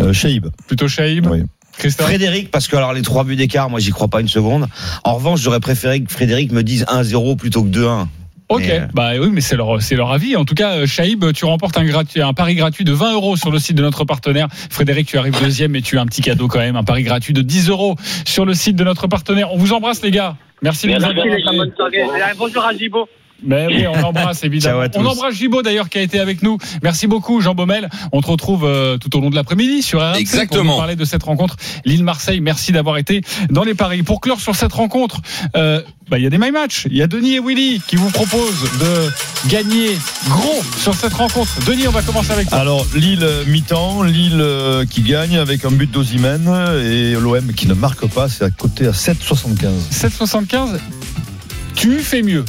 [0.00, 0.46] Euh, Shaïb.
[0.66, 1.26] plutôt Shaïb.
[1.30, 1.42] Oui.
[1.78, 4.68] Christophe Frédéric, parce que alors les trois buts d'écart, moi j'y crois pas une seconde.
[5.04, 8.06] En revanche, j'aurais préféré que Frédéric me dise 1-0 plutôt que 2-1.
[8.52, 10.36] Ok, Mais, euh, bah oui, mais c'est leur, c'est leur avis.
[10.36, 13.36] En tout cas, euh, Shaïb, tu remportes un, gratuit, un pari gratuit de 20 euros
[13.36, 14.48] sur le site de notre partenaire.
[14.70, 17.32] Frédéric, tu arrives deuxième, mais tu as un petit cadeau quand même, un pari gratuit
[17.32, 19.52] de 10 euros sur le site de notre partenaire.
[19.52, 20.36] On vous embrasse, les gars.
[20.62, 21.58] Merci de nous Merci les gars, appelés.
[21.58, 21.98] bonne soirée.
[21.98, 23.08] Et Bonjour à Gibo.
[23.42, 24.74] Mais oui, on l'embrasse évidemment.
[24.74, 24.98] Ciao à tous.
[24.98, 26.58] On embrasse Gibo d'ailleurs qui a été avec nous.
[26.82, 27.88] Merci beaucoup Jean Baumel.
[28.12, 30.72] On te retrouve euh, tout au long de l'après-midi sur RMC pour Exactement.
[30.72, 32.40] nous parler de cette rencontre Lille-Marseille.
[32.40, 34.02] Merci d'avoir été dans les paris.
[34.02, 35.20] Pour clore sur cette rencontre,
[35.56, 36.86] euh, bah, il y a des my match.
[36.90, 39.96] Il y a Denis et Willy qui vous proposent de gagner
[40.28, 41.50] gros sur cette rencontre.
[41.66, 42.58] Denis, on va commencer avec toi.
[42.58, 46.48] Alors Lille euh, mi-temps, Lille euh, qui gagne avec un but d'Ozimène
[46.84, 49.68] et l'OM qui ne marque pas, c'est à côté à 7,75.
[49.90, 50.78] 7,75.
[51.74, 52.44] Tu fais mieux.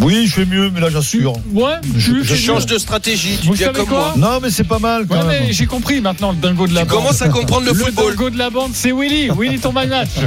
[0.00, 1.32] Oui, je fais mieux, mais là j'assure.
[1.52, 2.74] Ouais, Je- change mieux.
[2.74, 4.30] de stratégie, tu Vous savez comme quoi moi.
[4.32, 6.82] Non, mais c'est pas mal quand Ouais, mais j'ai compris maintenant le dingo de la
[6.82, 6.98] Tu bande.
[6.98, 8.10] commences à comprendre le Le football.
[8.10, 9.30] dingo de la bande, c'est Willy.
[9.36, 9.88] Willy, ton match.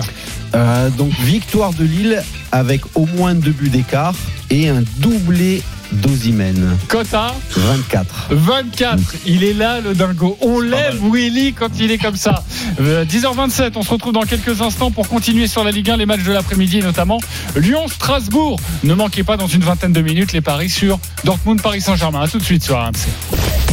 [0.55, 4.15] Euh, donc victoire de Lille avec au moins deux buts d'écart
[4.49, 6.77] et un doublé d'Ozimène.
[6.87, 8.27] Cota 24.
[8.31, 8.99] 24.
[9.25, 10.37] Il est là, le dingo.
[10.41, 12.43] On lève Willy quand il est comme ça.
[12.79, 16.05] Euh, 10h27, on se retrouve dans quelques instants pour continuer sur la Ligue 1, les
[16.05, 17.19] matchs de l'après-midi, et notamment
[17.55, 18.59] Lyon-Strasbourg.
[18.83, 22.21] Ne manquez pas dans une vingtaine de minutes les paris sur Dortmund-Paris Saint-Germain.
[22.21, 23.07] A tout de suite sur RMC.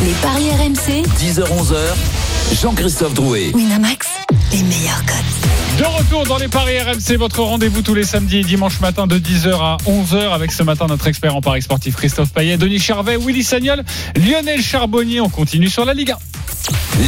[0.05, 3.52] Les paris RMC, 10h-11h, Jean-Christophe Drouet.
[3.55, 4.07] Winamax,
[4.52, 5.65] les meilleurs codes.
[5.79, 9.19] De retour dans les paris RMC, votre rendez-vous tous les samedis et dimanches matin de
[9.19, 13.19] 10h à 11h avec ce matin notre expert en paris sportif Christophe Payet, Denis Charvet,
[13.19, 13.83] Willy Sagnol,
[14.17, 15.21] Lionel Charbonnier.
[15.21, 16.17] On continue sur la Ligue 1.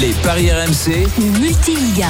[0.03, 2.03] Les paris RMC, Le multi-Ligue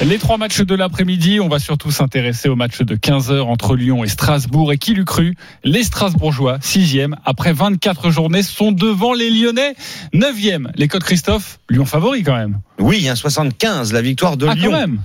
[0.00, 0.04] 1.
[0.06, 4.02] Les trois matchs de l'après-midi, on va surtout s'intéresser au match de 15h entre Lyon
[4.02, 4.72] et Strasbourg.
[4.72, 5.36] Et qui l'eût cru?
[5.62, 9.74] Les Strasbourgeois, 6e, après 24 journées, sont devant les Lyonnais,
[10.12, 10.66] 9e.
[10.74, 12.58] Les codes Christophe, Lyon favori quand même.
[12.80, 14.72] Oui, un 75, la victoire de Ah, quand Lyon.
[14.72, 14.98] même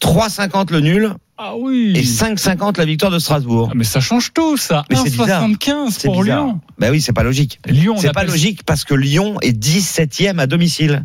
[0.00, 3.68] 3,50 le nul Ah oui et 5,50 la victoire de Strasbourg.
[3.70, 4.84] Ah, Mais ça change tout, ça.
[4.90, 5.48] Mais c'est bizarre.
[5.48, 6.44] 1,75 C'est pour bizarre.
[6.44, 6.60] Lyon.
[6.78, 7.60] Ben oui, c'est pas logique.
[7.66, 11.04] Lyon, on C'est pas appelle- logique parce que Lyon est 17e à domicile.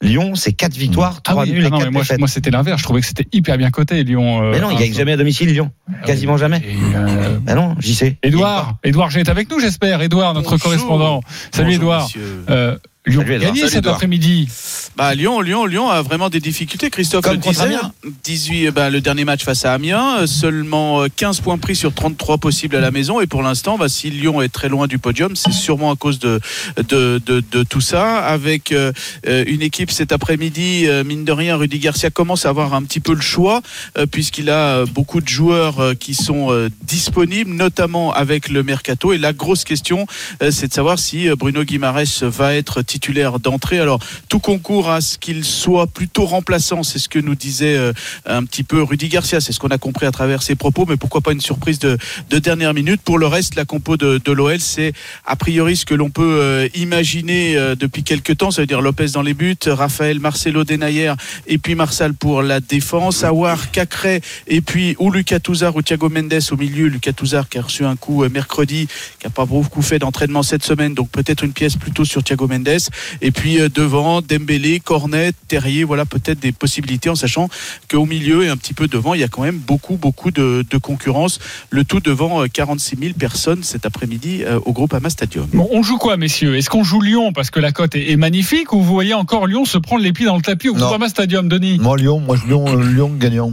[0.00, 2.18] Lyon, c'est 4 victoires, Ah 3 oui, nuls ah et non, 4 mais moi, défaites.
[2.20, 2.78] moi c'était l'inverse.
[2.78, 4.42] Je trouvais que c'était hyper bien coté, Lyon.
[4.44, 5.72] euh, mais non, il gagne jamais à domicile, Lyon.
[6.06, 6.62] Quasiment jamais.
[6.94, 8.16] Euh, Ben non, j'y sais.
[8.22, 10.00] Édouard, Édouard est avec nous, j'espère.
[10.00, 10.62] Édouard, notre Bonjour.
[10.62, 11.20] correspondant.
[11.50, 12.08] Salut Bonjour, Édouard.
[12.48, 14.48] Euh, Lyon cet après-midi.
[14.96, 16.90] Bah, Lyon, Lyon, Lyon a vraiment des difficultés.
[16.90, 17.62] Christophe Comme le disait.
[17.62, 17.92] Amiens.
[18.24, 21.92] 18, bah, le dernier match face à Amiens, euh, seulement euh, 15 points pris sur
[21.94, 23.20] 33 possibles à la maison.
[23.20, 26.18] Et pour l'instant, bah, si Lyon est très loin du podium, c'est sûrement à cause
[26.18, 26.40] de,
[26.88, 28.18] de, de, de tout ça.
[28.18, 28.92] Avec euh,
[29.26, 32.82] euh, une équipe cet après-midi, euh, mine de rien, Rudy Garcia commence à avoir un
[32.82, 33.62] petit peu le choix,
[33.96, 38.62] euh, puisqu'il a euh, beaucoup de joueurs euh, qui sont euh, disponibles, notamment avec le
[38.62, 39.12] mercato.
[39.12, 40.06] Et la grosse question,
[40.42, 42.97] euh, c'est de savoir si euh, Bruno Guimarães va être titulaire
[43.42, 43.78] d'entrée.
[43.78, 46.82] Alors, tout concourt à ce qu'il soit plutôt remplaçant.
[46.82, 47.92] C'est ce que nous disait euh,
[48.26, 49.40] un petit peu Rudy Garcia.
[49.40, 50.84] C'est ce qu'on a compris à travers ses propos.
[50.88, 51.98] Mais pourquoi pas une surprise de,
[52.30, 54.92] de dernière minute Pour le reste, la compo de, l'OL, c'est
[55.24, 58.50] a priori ce que l'on peut euh, imaginer euh, depuis quelques temps.
[58.50, 61.14] Ça veut dire Lopez dans les buts, Raphaël, Marcelo Denayer
[61.46, 66.08] et puis Marsal pour la défense, Awar, Cacré et puis ou Lucas Touzard ou Thiago
[66.08, 66.86] Mendes au milieu.
[66.86, 68.86] Lucas Touzard qui a reçu un coup mercredi,
[69.18, 72.46] qui a pas beaucoup fait d'entraînement cette semaine, donc peut-être une pièce plutôt sur Thiago
[72.46, 72.87] Mendes.
[73.20, 77.48] Et puis euh, devant, Dembélé, Cornet, Terrier, voilà peut-être des possibilités en sachant
[77.90, 80.64] qu'au milieu et un petit peu devant, il y a quand même beaucoup, beaucoup de,
[80.68, 81.38] de concurrence.
[81.70, 85.46] Le tout devant euh, 46 000 personnes cet après-midi euh, au groupe Ama Stadium.
[85.52, 86.56] Bon, on joue quoi, messieurs?
[86.56, 87.32] Est-ce qu'on joue Lyon?
[87.32, 90.12] Parce que la cote est, est magnifique ou vous voyez encore Lyon se prendre les
[90.12, 90.80] pieds dans le tapis au Non.
[90.80, 91.78] Groupama Stadium, Denis?
[91.80, 93.52] Moi, Lyon, moi, Lyon, euh, Lyon gagnant.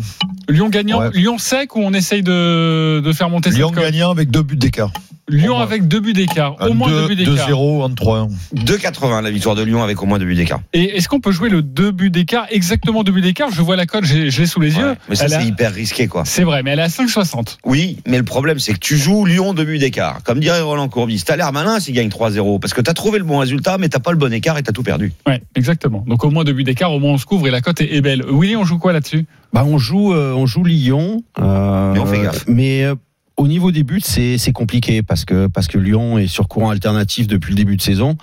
[0.49, 1.09] Lyon gagnant, Ouais.
[1.13, 3.83] Lyon sec ou on essaye de, de faire monter Lyon cette cote?
[3.83, 4.91] gagnant avec deux buts d'écart.
[5.27, 7.47] Lyon avec deux buts d'écart, au moins deux deux- buts d'écart.
[7.49, 8.27] 2-0 en 3-1.
[8.53, 10.61] 2,80 la victoire de Lyon avec au moins deux buts d'écart.
[10.73, 13.49] Et est-ce qu'on peut jouer le deux buts d'écart, exactement deux buts d'écart?
[13.51, 14.89] Je vois la cote, j'ai- je l'ai sous les yeux.
[14.89, 16.23] Ouais, Mais ça, c'est a- hyper risqué, quoi.
[16.25, 17.57] C'est vrai, mais elle est à 5,60.
[17.65, 20.19] Oui, mais le problème, c'est que tu joues Lyon deux buts d'écart.
[20.23, 22.59] Comme dirait Roland Courbis, t'as l'air malin s'il gagne 3-0.
[22.59, 24.71] Parce que t'as trouvé le bon résultat, mais t'as pas le bon écart et t'as
[24.73, 25.11] tout perdu.
[25.27, 26.03] Ouais, exactement.
[26.07, 27.95] Donc au moins deux buts d'écart, au moins on se couvre et la cote est,
[27.95, 28.23] est belle.
[28.29, 29.25] Willy, on joue quoi là-dessus?
[29.53, 31.23] Bah, on joue, euh, on joue Lyon.
[31.39, 32.43] euh, Mais on fait gaffe.
[32.47, 32.95] Mais euh,
[33.37, 36.69] au niveau des buts, c'est c'est compliqué parce que parce que Lyon est sur courant
[36.69, 38.17] alternatif depuis le début de saison.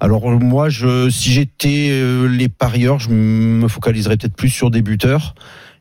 [0.00, 4.82] Alors moi, je, si j'étais euh, les parieurs, je me focaliserais peut-être plus sur des
[4.82, 5.34] buteurs.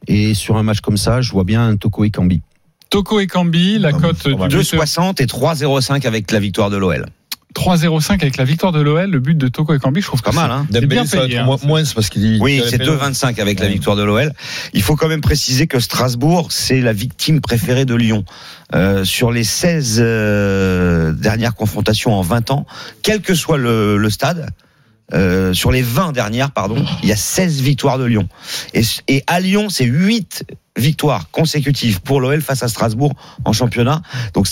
[0.07, 2.41] Et sur un match comme ça, je vois bien un Toko Ekambi.
[2.89, 4.49] Toko et Cambi, la cote pas mal.
[4.49, 7.05] du buteur 2,60 et 3,05 avec la victoire de l'OL.
[7.53, 10.29] 3,05 avec la victoire de l'OL, le but de Toko et Cambi, je trouve que
[10.29, 11.35] Pas mal, hein c'est bien Dembélé, ça va payé.
[11.37, 11.57] être hein.
[11.63, 12.37] moins, parce qu'il dit.
[12.41, 12.97] Oui, c'est les pénaux.
[12.97, 14.33] 2,25 avec la victoire de l'OL.
[14.73, 18.25] Il faut quand même préciser que Strasbourg, c'est la victime préférée de Lyon.
[18.75, 22.65] Euh, sur les 16 euh, dernières confrontations en 20 ans,
[23.03, 24.49] quel que soit le, le stade,
[25.13, 28.27] euh, sur les 20 dernières, pardon, il y a 16 victoires de Lyon.
[28.73, 30.45] Et, et à Lyon, c'est 8
[30.77, 33.13] victoires consécutives pour l'OL face à Strasbourg
[33.45, 34.01] en championnat.
[34.33, 34.47] Donc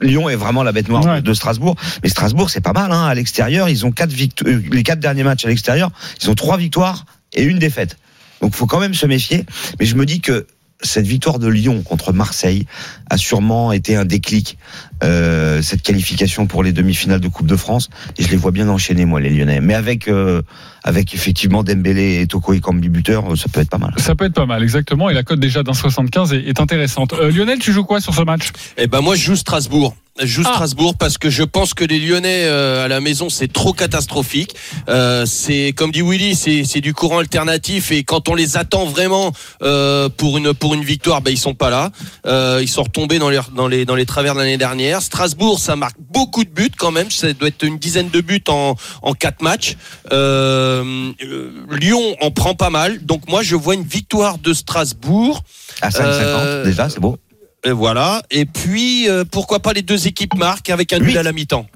[0.00, 1.22] Lyon est vraiment la bête noire Ouais.
[1.22, 1.76] de, Strasbourg.
[2.02, 2.90] Mais Strasbourg, c'est pas mal.
[2.92, 6.28] Hein, à l'extérieur, ils ont quatre victo- euh, les quatre derniers matchs à l'extérieur, ils
[6.30, 7.98] ont trois victoires et une défaite.
[8.40, 9.44] Donc faut quand même se méfier.
[9.78, 10.46] Mais je me dis que
[10.82, 12.66] cette victoire de Lyon contre Marseille
[13.10, 14.56] a sûrement été un déclic.
[15.02, 18.68] Euh, cette qualification pour les demi-finales de Coupe de France et je les vois bien
[18.68, 19.60] enchaîner moi les Lyonnais.
[19.60, 20.42] Mais avec euh,
[20.82, 23.92] avec effectivement Dembélé et Toko et Kambi buteur, euh, ça peut être pas mal.
[23.98, 25.10] Ça peut être pas mal, exactement.
[25.10, 27.12] Et la cote déjà d'un 75 est, est intéressante.
[27.14, 28.50] Euh, Lionel, tu joues quoi sur ce match?
[28.78, 29.94] Eh ben moi je joue Strasbourg.
[30.20, 30.52] Je joue Ah.
[30.54, 34.54] Strasbourg parce que je pense que les Lyonnais euh, à la maison c'est trop catastrophique.
[34.88, 38.84] Euh, c'est comme dit Willy, c'est c'est du courant alternatif et quand on les attend
[38.86, 39.32] vraiment
[39.62, 41.90] euh, pour une pour une victoire, ben ils sont pas là.
[42.26, 44.89] Euh, ils sont retombés dans les dans les dans les travers de l'année dernière.
[44.98, 47.08] Strasbourg, ça marque beaucoup de buts quand même.
[47.12, 49.76] Ça doit être une dizaine de buts en en quatre matchs.
[50.10, 53.04] Euh, euh, Lyon en prend pas mal.
[53.04, 55.42] Donc moi je vois une victoire de Strasbourg.
[55.82, 57.16] À 5,50 Euh, déjà, c'est beau.
[57.64, 58.22] Et voilà.
[58.30, 61.66] Et puis, euh, pourquoi pas les deux équipes marquent avec un nul à la mi-temps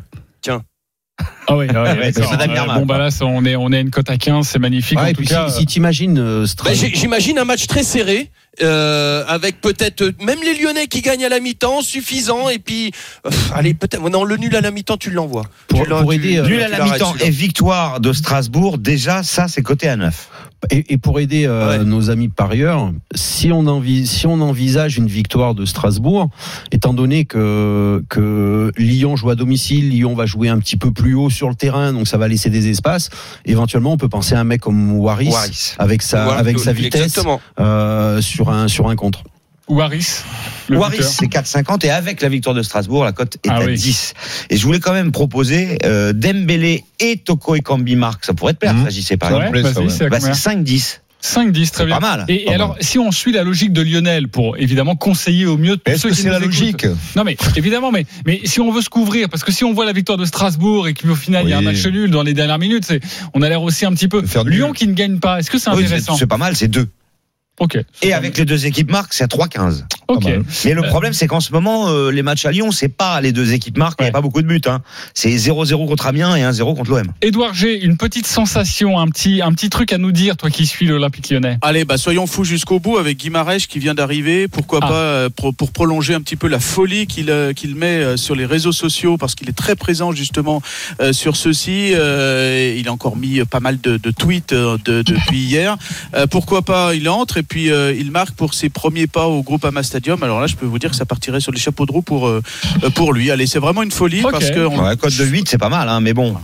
[0.41, 0.63] Tiens.
[1.47, 3.91] Ah oui, ah oui, Ouais, Euh, bon bah là ça, on est on est une
[3.91, 5.49] cote à 15, c'est magnifique Ouais, en tout puis cas.
[5.49, 8.31] si, si t'imagines euh, Bah, Strasbourg- j'ai- J'imagine un match très serré,
[8.63, 12.49] euh, avec peut-être euh, même les Lyonnais qui gagnent à la mi-temps, suffisant.
[12.49, 12.93] Et puis,
[13.27, 14.03] euh, allez, peut-être.
[14.09, 15.45] Non, le nul à la mi-temps, tu l'envoies.
[15.69, 19.63] Pour- aider, euh, tu Nul à la mi-temps et victoire de Strasbourg, déjà, ça, c'est
[19.63, 20.29] coté à 9.
[20.71, 21.85] Et, et pour aider euh, Ouais.
[21.85, 26.31] nos amis parieurs, si on, si on envisage une victoire de Strasbourg,
[26.73, 31.15] étant donné que, que Lyon joue à domicile, Lyon va jouer un petit peu plus
[31.15, 33.11] haut sur le terrain, donc ça va laisser des espaces,
[33.45, 35.75] éventuellement on peut penser à un mec comme Waris, Waris.
[35.79, 37.43] avec sa, Voilà, avec sa vitesse Exactement.
[38.45, 39.25] Sur, un, sur un contre.
[39.67, 40.23] Waris.
[40.71, 43.75] Waris, c'est 4,50 et avec la victoire de Strasbourg, la cote est Ah à oui.
[43.75, 44.13] 10.
[44.51, 48.25] Et je voulais quand même proposer euh, Dembélé et Toko et Kambi Marc.
[48.27, 48.53] Ça pourrait.
[48.63, 49.91] Ouais, plaît, ça, vas-y, ouais.
[49.91, 50.99] c'est Bah, combien c'est 5-10.
[51.23, 51.99] 5-10, très bien.
[51.99, 52.25] pas mal.
[52.29, 55.57] Et, et Pas alors, si on suit la logique de Lionel pour évidemment conseiller au
[55.57, 56.85] mieux tous Est-ce ceux que qui c'est la logique
[57.17, 59.87] Non mais évidemment, mais mais si on veut se couvrir, parce que si on voit
[59.87, 61.65] la victoire de Strasbourg et qu'au final il y a un Oui.
[61.65, 63.01] match nul dans les dernières minutes, c'est
[63.33, 64.77] on a l'air aussi un petit peu Lyon nul.
[64.77, 65.39] qui ne gagne pas.
[65.39, 66.17] Est-ce que c'est Oui, c'est intéressant?
[66.17, 66.87] c'est pas mal, c'est 2.
[67.61, 67.79] Ok.
[68.03, 69.85] Et avec les deux équipes marques, c'est à 3,15.
[70.09, 70.25] Ok.
[70.65, 73.31] Mais le problème, c'est qu'en ce moment, euh, les matchs à Lyon, c'est pas les
[73.31, 74.11] deux équipes marques, il n'y Ouais.
[74.11, 74.61] a pas beaucoup de buts.
[74.67, 74.83] Hein.
[75.15, 77.07] C'est 0-0 contre Amiens et 1-0 contre l'OM.
[77.23, 80.67] Édouard G, une petite sensation, un petit un petit truc à nous dire, toi qui
[80.67, 81.59] suis l'Olympique Lyonnais.
[81.63, 84.49] Allez, bah soyons fous jusqu'au bout avec Guimarèche qui vient d'arriver.
[84.49, 84.89] Pourquoi Ah.
[84.89, 88.35] pas euh, pour, pour prolonger un petit peu la folie qu'il euh, qu'il met sur
[88.35, 90.61] les réseaux sociaux parce qu'il est très présent justement
[91.01, 91.93] euh, sur ceux-ci.
[91.95, 95.77] Euh, il a encore mis pas mal de, de tweets de- depuis hier.
[96.15, 99.43] Euh, pourquoi pas Il entre et puis euh, il marque pour ses premiers pas au
[99.43, 100.23] groupe Ama Stadium.
[100.23, 102.27] Alors là, je peux vous dire que ça partirait sur les chapeaux de roue pour
[102.29, 102.43] euh,
[102.83, 103.31] euh, pour lui.
[103.31, 105.89] Allez, c'est vraiment une folie parce que on- Ouais, cote de 8, c'est pas mal,
[105.89, 106.37] hein, mais bon,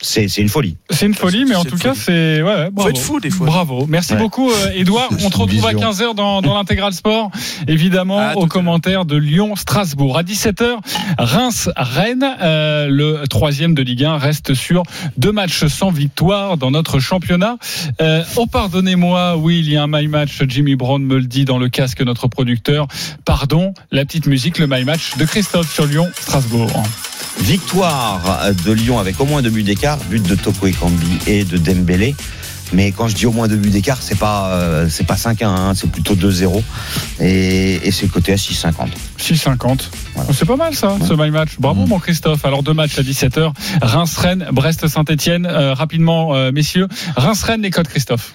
[0.00, 0.76] c'est une folie.
[0.90, 2.90] C'est une folie, mais en tout cas, c'est ouais, faut bravo.
[2.90, 3.46] être fou des fois.
[3.46, 4.18] Bravo, merci Ouais.
[4.18, 5.08] beaucoup euh, Edouard.
[5.10, 5.90] C'est On te retrouve à vision.
[5.90, 7.30] 15h dans, dans l'intégral sport,
[7.68, 10.18] évidemment aux commentaires de Lyon-Strasbourg.
[10.18, 10.76] À 17h,
[11.18, 14.82] Reims-Rennes, euh, le troisième de Ligue 1, reste sur
[15.16, 17.56] deux matchs sans victoire dans notre championnat.
[18.02, 21.44] Euh, oh pardonnez-moi, oui, il y a un my match, Jimmy Brown me le dit
[21.44, 22.88] dans le casque notre producteur.
[23.24, 26.82] Pardon, la petite musique, le my match de Christophe sur Lyon-Strasbourg.
[27.40, 28.20] Victoire
[28.64, 32.14] de Lyon avec au moins deux buts d'écart, but de Toko Ekambi et de Dembélé.
[32.72, 35.44] Mais quand je dis au moins deux buts d'écart, c'est pas euh, c'est pas 5-1,
[35.44, 36.62] hein, c'est plutôt 2-0
[37.20, 38.72] et, et c'est coté à 6,50.
[39.18, 39.90] 6,50.
[40.14, 40.32] Voilà.
[40.32, 41.56] C'est pas mal ça, ce my match.
[41.58, 42.44] Bravo mon Christophe.
[42.44, 43.52] Alors deux matchs à 17h.
[43.82, 45.46] Reims-Rennes, Brest-Saint-Etienne.
[45.46, 46.88] rapidement, euh, messieurs.
[47.16, 48.34] Reims-Rennes, les codes Christophe.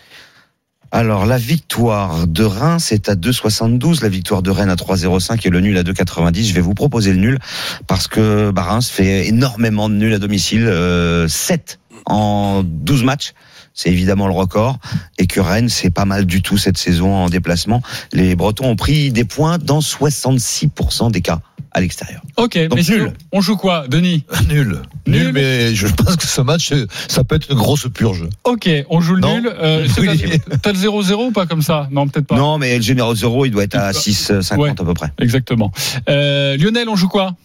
[0.91, 5.49] Alors la victoire de Reims est à 2,72, la victoire de Rennes à 3,05 et
[5.51, 6.47] le nul à 2,90.
[6.47, 7.39] Je vais vous proposer le nul
[7.85, 13.33] parce que bah, Reims fait énormément de nuls à domicile, euh, 7 en 12 matchs.
[13.75, 14.79] C'est évidemment le record
[15.19, 17.83] et que Rennes c'est pas mal du tout cette saison en déplacement.
[18.11, 21.39] Les Bretons ont pris des points dans 66% des cas
[21.79, 22.21] à l'extérieur.
[22.37, 23.13] Ok, Donc, messieurs, nul.
[23.31, 24.81] on joue quoi, Denis Nul.
[25.07, 25.23] Nul.
[25.23, 26.71] Nul, mais je pense que ce match,
[27.07, 28.25] ça peut être une grosse purge.
[28.43, 29.35] Ok, on joue le Non.
[29.39, 29.51] nul.
[29.59, 30.39] Euh, c'est Oui.
[30.49, 31.87] pas- T'as le 0-0 ou pas comme ça?
[31.91, 32.35] Non, peut-être pas.
[32.35, 33.93] Non, mais le général 0, il doit être à Ouais.
[33.93, 35.11] 6,50 à peu près.
[35.19, 35.71] Exactement.
[36.09, 37.35] Euh, Lionel, on joue quoi?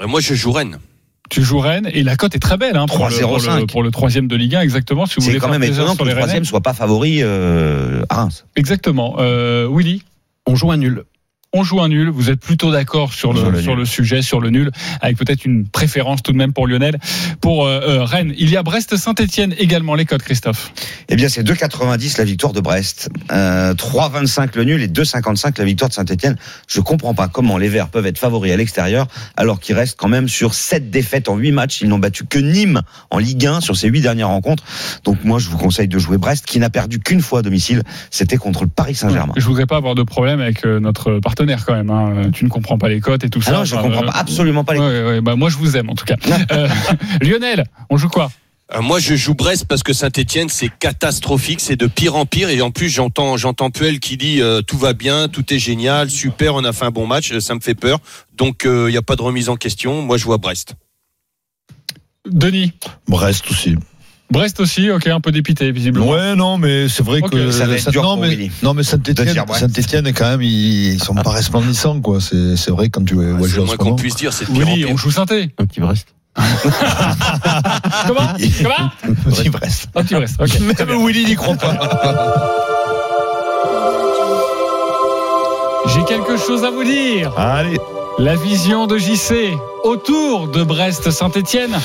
[0.00, 0.78] Euh, Moi, je joue Rennes.
[1.30, 3.66] Tu joues Rennes et la cote est très belle hein, pour, le, pour, le, 3,05.
[3.68, 5.06] pour le troisième de Ligue 1, exactement.
[5.06, 8.16] Si vous C'est voulez quand même étonnant que le troisième soit pas favori euh, à
[8.16, 8.44] Reims.
[8.56, 9.16] Exactement.
[9.20, 10.02] Euh, Willy?
[10.46, 11.04] On joue un nul.
[11.54, 12.10] On joue un nul.
[12.10, 13.78] Vous êtes plutôt d'accord sur le, Sur le sur nul.
[13.78, 16.98] le sujet, sur le nul, avec peut-être une préférence tout de même pour Lionel.
[17.40, 20.72] Pour euh, euh, Rennes, il y a Brest-Saint-Etienne également, les codes, Christophe.
[21.08, 25.64] Eh bien, c'est 2,90 la victoire de Brest, euh, 3,25 le nul et 2,55 la
[25.64, 26.36] victoire de Saint-Etienne.
[26.66, 30.08] Je comprends pas comment les Verts peuvent être favoris à l'extérieur alors qu'ils restent quand
[30.08, 31.80] même sur 7 défaites en 8 matchs.
[31.82, 34.64] Ils n'ont battu que Nîmes en Ligue 1 sur ces 8 dernières rencontres.
[35.04, 37.82] Donc moi, je vous conseille de jouer Brest qui n'a perdu qu'une fois à domicile.
[38.10, 39.34] C'était contre le Paris Saint-Germain.
[39.36, 41.90] Je voudrais pas avoir de problème avec euh, notre partenaire quand même.
[41.90, 42.30] hein.
[42.32, 43.52] Tu ne comprends pas les cotes et tout Ah ça.
[43.52, 45.76] non, je Enfin, comprends euh, pas, absolument pas les ouais, ouais, bah, moi, je vous
[45.76, 46.16] aime en tout cas.
[46.52, 46.68] Euh,
[47.20, 48.30] Lionel, on joue quoi?
[48.74, 52.48] Euh, moi, je joue Brest parce que Saint-Etienne, c'est catastrophique, c'est de pire en pire.
[52.48, 56.10] Et en plus, j'entends, j'entends Puel qui dit euh, tout va bien, tout est génial,
[56.10, 57.98] super, on a fait un bon match, ça me fait peur.
[58.36, 60.02] Donc, il n'y a pas de remise en question.
[60.02, 60.74] Moi, je vois Brest.
[62.26, 62.72] Denis?
[63.06, 63.76] Brest aussi.
[64.30, 66.08] Brest aussi, ok, un peu dépité visiblement.
[66.08, 68.82] Ouais, non, mais c'est vrai que ça va être dur non, pour mais, non, mais
[68.82, 69.44] Saint-Etienne.
[69.52, 72.20] Saint-Etienne, quand même, ils, ils sont pas resplendissants, quoi.
[72.20, 74.88] C'est, c'est vrai quand tu vois Ah, jouer c'est qu'on puisse dire, c'est pire.
[74.90, 75.54] on joue synthé.
[75.58, 76.08] Un petit Brest.
[78.06, 78.32] Comment?
[78.62, 79.14] Comment?
[79.30, 79.88] Petit Brest.
[79.94, 80.48] Un petit Brest, ok.
[80.48, 80.96] Très bien.
[80.96, 81.78] Même Willy n'y croit pas.
[85.94, 87.32] J'ai quelque chose à vous dire.
[87.38, 87.76] Allez.
[88.18, 89.52] La vision de JC
[89.84, 91.78] autour de Brest-Saint-Etienne.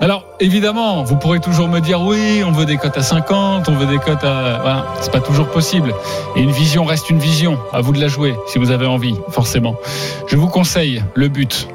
[0.00, 3.74] Alors, évidemment, vous pourrez toujours me dire oui, on veut des cotes à 50, on
[3.74, 4.58] veut des cotes à.
[4.62, 5.92] Voilà, c'est pas toujours possible.
[6.36, 7.58] Et une vision reste une vision.
[7.72, 9.74] À vous de la jouer, si vous avez envie, forcément.
[10.28, 11.66] Je vous conseille le but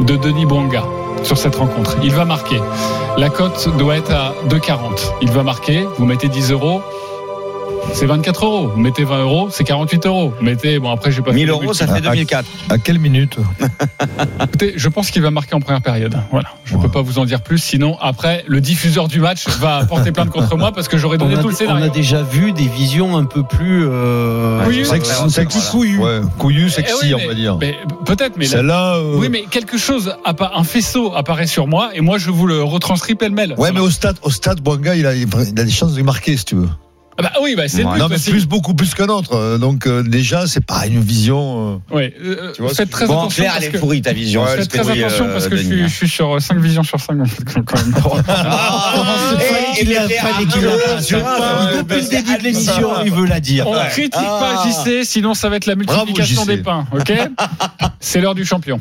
[0.00, 0.82] de Denis Bouanga
[1.22, 1.96] sur cette rencontre.
[2.02, 2.60] Il va marquer.
[3.16, 5.12] La cote doit être à 2,40.
[5.22, 6.82] Il va marquer, vous mettez 10 euros.
[7.92, 8.68] C'est 24 euros.
[8.68, 10.32] Vous mettez 20 euros, c'est 48 euros.
[10.36, 12.44] Vous mettez, bon après, j'ai pas 1000 fait le euros, ça fait 2004.
[12.70, 13.36] À quelle minute
[14.42, 16.16] Écoutez, je pense qu'il va marquer en première période.
[16.32, 16.48] Voilà.
[16.64, 17.58] Je ne peux pas vous en dire plus.
[17.58, 21.36] Sinon, après, le diffuseur du match va porter plainte contre moi parce que j'aurais donné
[21.36, 21.84] on a, tout le on scénario.
[21.86, 23.86] a déjà vu des visions un peu plus.
[23.86, 24.64] euh.
[24.84, 25.28] Sexy, Voilà.
[25.30, 25.98] sexy couillu.
[25.98, 27.56] Ouais, couillu, sexy, Eh oui, on va dire.
[27.60, 28.94] mais Peut-être, mais là- Celle-là.
[28.96, 32.46] euh, oui, mais quelque chose, appa- un faisceau apparaît sur moi et moi je vous
[32.46, 33.54] le retranscris pêle-mêle.
[33.56, 36.36] Ouais, mais au stade, au stade, Boanga, il a, il a des chances de marquer,
[36.36, 36.68] si tu veux.
[37.16, 37.92] Ah bah oui, bah, c'est Ouais.
[37.94, 38.30] but Non, mais aussi.
[38.30, 39.34] plus, beaucoup plus qu'un autre.
[39.36, 41.80] Euh, Donc, euh, déjà, c'est pas une vision.
[41.90, 43.42] euh, Ouais, euh, Tu vois faites très Bon, en attention.
[43.44, 44.44] clair, parce elle que- est pourrie ta vision.
[44.46, 45.74] Faites très attention euh, parce que je Denis.
[45.74, 47.16] suis, je suis sur 5 visions sur 5
[47.66, 47.94] quand même.
[48.28, 49.34] Ah,
[49.76, 52.42] et- et les frères Fallait qu'il Arnaud, en- sur un, Depuis euh, le début de
[52.42, 53.66] l'émission, il veut la dire.
[53.68, 54.68] On critique pas Ah.
[54.68, 57.12] JC, sinon ça va être la multiplication des pains, ok
[58.00, 58.80] C'est l'heure du champion.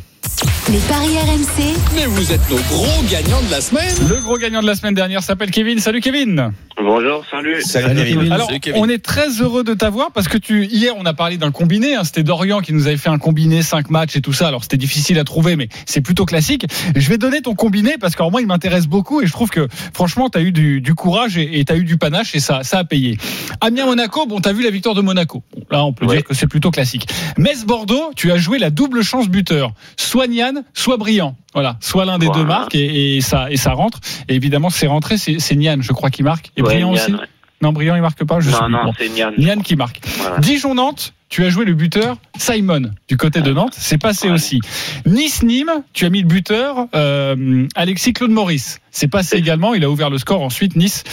[0.74, 3.96] Les paris RMC, Mais vous êtes nos gros gagnants de la semaine.
[4.10, 5.78] Le gros gagnant de la semaine dernière s'appelle Kevin.
[5.78, 6.52] Salut Kevin.
[6.84, 7.62] Bonjour, salut.
[7.62, 8.32] Salut, Kevin.
[8.32, 8.82] Alors, Salut, Kevin.
[8.84, 11.94] on est très heureux de t'avoir parce que tu hier on a parlé d'un combiné.
[11.96, 14.48] hein, c'était Dorian qui nous avait fait un combiné 5 matchs et tout ça.
[14.48, 16.66] Alors c'était difficile à trouver, mais c'est plutôt classique.
[16.96, 19.68] Je vais donner ton combiné parce qu'en moi il m'intéresse beaucoup et je trouve que
[19.94, 22.64] franchement tu as eu du, du courage et tu as eu du panache et ça
[22.64, 23.20] ça a payé.
[23.62, 25.44] Amiens Monaco, bon t'as vu la victoire de Monaco.
[25.56, 26.16] Bon, là on peut Ouais.
[26.18, 27.08] dire que c'est plutôt classique.
[27.38, 29.74] Metz Bordeaux, tu as joué la double chance buteur.
[29.96, 31.36] Soit Nian, soit Brillant.
[31.54, 32.42] Voilà, soit l'un des Voilà.
[32.42, 34.00] deux marques et, et ça et ça rentre.
[34.30, 37.12] Et évidemment c'est rentré, c'est Nian je crois qui marque et Ouais, Brillant Nian, aussi.
[37.14, 37.20] ouais.
[37.62, 38.42] Non, Brillant, il marque pas.
[38.42, 38.94] Je Non, non, Bon.
[39.00, 39.32] c'est Nian.
[39.38, 40.02] Nian qui marque.
[40.18, 40.40] Voilà.
[40.40, 43.72] Dijon-Nantes, tu as joué le buteur Simon du côté de Nantes.
[43.78, 44.34] C'est passé Ouais.
[44.34, 44.60] aussi.
[45.06, 48.80] Nice-Nîmes, tu as mis le buteur euh, Alexis Claude Maurice.
[48.92, 49.74] C'est passé également.
[49.74, 50.42] Il a ouvert le score.
[50.42, 51.06] Ensuite, Nice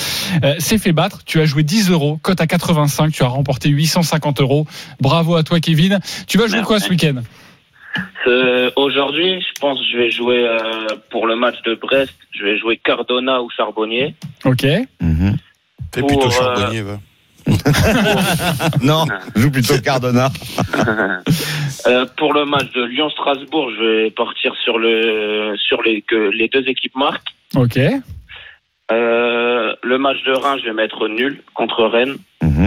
[0.42, 1.20] euh, s'est fait battre.
[1.24, 2.18] Tu as joué 10 euros.
[2.20, 3.12] Cote à 85.
[3.12, 4.66] Tu as remporté 850 euros.
[5.00, 6.00] Bravo à toi, Kevin.
[6.26, 6.66] Tu vas jouer Merci.
[6.66, 7.22] quoi ce week-end?
[8.26, 10.60] Euh, Aujourd'hui, je pense que je vais jouer euh,
[11.10, 12.14] pour le match de Brest.
[12.32, 14.14] Je vais jouer Cardona ou Charbonnier.
[14.44, 14.62] Ok.
[14.62, 16.98] Fais Pour, plutôt euh, charbonnier, va.
[18.82, 20.30] Non, joue plutôt Cardona.
[21.86, 26.48] Euh, pour le match de Lyon-Strasbourg, je vais partir sur le sur les que les
[26.48, 27.32] deux équipes marquent.
[27.56, 27.78] Ok.
[28.92, 32.16] Euh, le match de Reims, je vais mettre nul contre Rennes.
[32.42, 32.59] Mhm.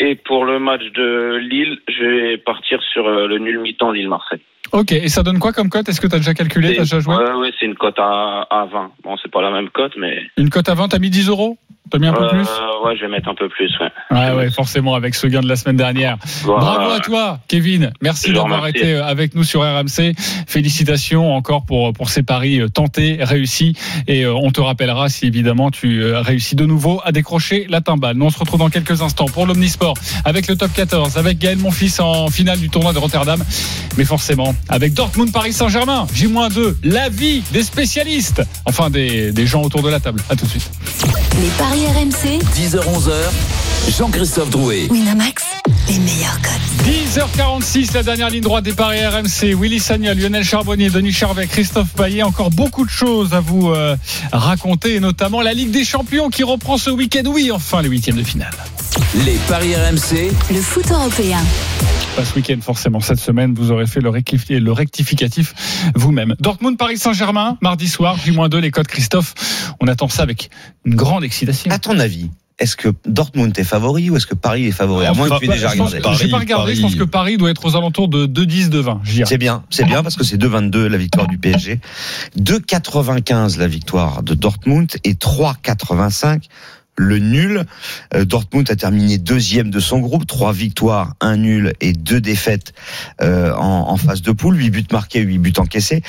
[0.00, 4.42] Et pour le match de Lille, je vais partir sur euh, le nul mi-temps Lille-Marseille.
[4.72, 4.92] Ok.
[4.92, 5.88] Et ça donne quoi comme cote?
[5.88, 7.14] Est-ce que tu as déjà calculé Tu as déjà joué?
[7.14, 8.90] Ouais, ouais, c'est une cote à, à 20.
[9.04, 11.58] Bon, c'est pas la même cote, mais Une cote à 20, t'as mis 10 euros?
[11.90, 12.46] T'as mis un peu euh, plus?
[12.84, 13.72] ouais, je vais mettre un peu plus.
[13.80, 13.88] Ouais.
[14.10, 16.18] Ouais, ouais, forcément, avec ce gain de la semaine dernière.
[16.42, 16.60] Voilà.
[16.60, 17.92] Bravo à toi, Kevin.
[18.02, 20.12] Merci d'avoir été euh, avec nous sur RMC.
[20.46, 23.74] Félicitations encore pour, pour ces paris euh, tentés, réussis.
[24.06, 27.80] Et euh, on te rappellera si évidemment tu euh, réussis de nouveau à décrocher la
[27.80, 28.16] timbale.
[28.16, 29.94] Nous, on se retrouve dans quelques instants pour l'Omnisport
[30.26, 33.42] avec le top 14, avec Gaël Monfils en finale du tournoi de Rotterdam.
[33.96, 38.42] Mais forcément, avec Dortmund Paris Saint-Germain, J-2, l'avis des spécialistes.
[38.64, 40.22] Enfin, des, des gens autour de la table.
[40.28, 40.70] À tout de suite.
[41.40, 44.88] les paris RMC, 10h-11h, Jean-Christophe Drouet.
[44.90, 45.44] Winamax,
[45.88, 46.86] les meilleurs cotes.
[46.86, 49.54] 10h46, la dernière ligne droite des paris RMC.
[49.58, 52.22] Willy Sagnol, Lionel Charbonnier, Denis Charvet, Christophe Payet.
[52.22, 53.96] Encore beaucoup de choses à vous euh,
[54.32, 57.22] raconter, et notamment la Ligue des Champions qui reprend ce week-end.
[57.26, 58.52] Oui, enfin, les huitièmes de finale.
[59.24, 61.38] Les paris RMC, Le foot européen,
[62.16, 63.00] Pas ce week-end, forcément.
[63.00, 65.54] Cette semaine, vous aurez fait le, rectifi- le rectificatif
[65.94, 66.34] vous-même.
[66.40, 69.34] Dortmund, Paris Saint-Germain, mardi soir, J-2, les codes Christophe.
[69.80, 70.50] On attend ça avec
[70.84, 71.70] une grande excitation.
[71.70, 75.12] À ton avis, est-ce que Dortmund est favori ou est-ce que Paris est favori À
[75.12, 76.18] moins que tu aies déjà je pense- regardé.
[76.18, 79.00] J'ai pas regardé, je pense que Paris doit être aux alentours de 2-10, 2-20.
[79.04, 79.26] je dirais.
[79.28, 81.80] C'est bien, c'est bien parce que c'est 2,22 la victoire du PSG,
[82.36, 86.48] 2,95 la victoire de Dortmund et 3,85
[86.98, 87.64] le nul.
[88.14, 92.74] Euh, Dortmund a terminé deuxième de son groupe, trois victoires, un nul et deux défaites
[93.22, 96.02] euh, en, en phase de poule, huit buts marqués, huit buts encaissés.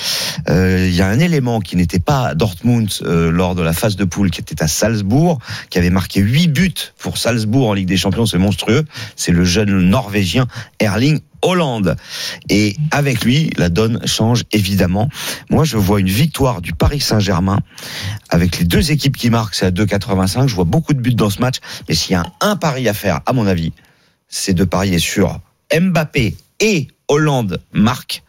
[0.48, 3.96] Euh, Il y a un élément qui n'était pas Dortmund euh, lors de la phase
[3.96, 5.38] de poule, qui était à Salzbourg,
[5.70, 8.84] qui avait marqué huit buts pour Salzbourg en Ligue des Champions, c'est monstrueux.
[9.16, 10.46] C'est le jeune Norvégien
[10.80, 11.96] Erling Hollande.
[12.48, 15.08] Et avec lui, la donne change évidemment.
[15.50, 17.60] Moi, je vois une victoire du Paris Saint-Germain
[18.28, 20.48] avec les deux équipes qui marquent, c'est à 2,85.
[20.48, 21.56] Je vois beaucoup de buts dans ce match.
[21.88, 23.72] Mais s'il y a un pari à faire, à mon avis,
[24.28, 25.40] c'est de parier sur
[25.72, 28.22] Mbappé et Hollande marque.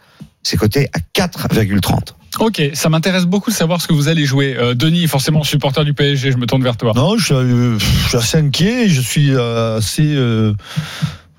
[0.44, 2.14] C'est coté à 4,30.
[2.40, 4.56] Ok, ça m'intéresse beaucoup de savoir ce que vous allez jouer.
[4.58, 6.94] Euh, Denis, forcément supporter du PSG, je me tourne vers toi.
[6.96, 8.88] Non, je suis, euh, je suis assez inquiet.
[8.88, 10.16] Je suis euh, assez.
[10.16, 10.54] euh,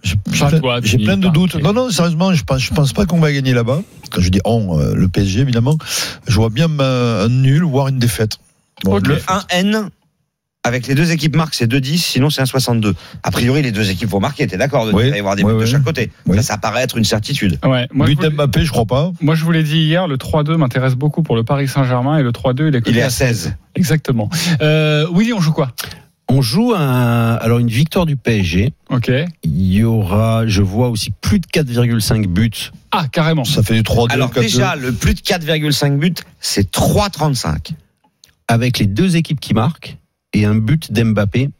[0.02, 1.54] j'ai plein, de doutes.
[1.56, 3.82] Non, non, sérieusement, je pense, je pense pas qu'on va gagner là-bas.
[4.10, 5.78] quand je dis on, euh, le PSG évidemment,
[6.26, 8.38] je vois bien un nul, voire une défaite.
[8.84, 9.88] Bon, Le le- 1N,
[10.64, 12.94] avec les deux équipes marquent, c'est 2-10, sinon c'est un 62.
[13.22, 15.36] A priori, les deux équipes vont marquer, t'es d'accord Denis Oui, Il va y avoir
[15.36, 15.70] des oui, buts de oui.
[15.70, 16.10] chaque côté.
[16.34, 17.58] Ça, ça paraît être une certitude.
[17.64, 19.12] Ouais, moi, je but d'Mbappé, je crois pas.
[19.20, 22.22] moi, je vous l'ai dit hier, le 3-2 m'intéresse beaucoup pour le Paris Saint-Germain et
[22.22, 23.54] le 3-2, il est, Il est à 16.
[23.76, 24.28] Exactement.
[24.60, 25.72] Euh, Willy, on joue quoi?
[26.34, 28.72] On joue un, alors une victoire du PSG.
[28.88, 29.10] Ok.
[29.44, 32.50] Il y aura, je vois aussi plus de 4,5 buts.
[32.90, 33.44] Ah, carrément.
[33.44, 34.40] Ça fait du 3-2, Alors 4-2.
[34.40, 37.72] déjà, le plus de 4,5 buts, c'est 3,35.
[38.48, 39.98] avec les deux équipes qui marquent
[40.32, 41.50] et un but d'Mbappé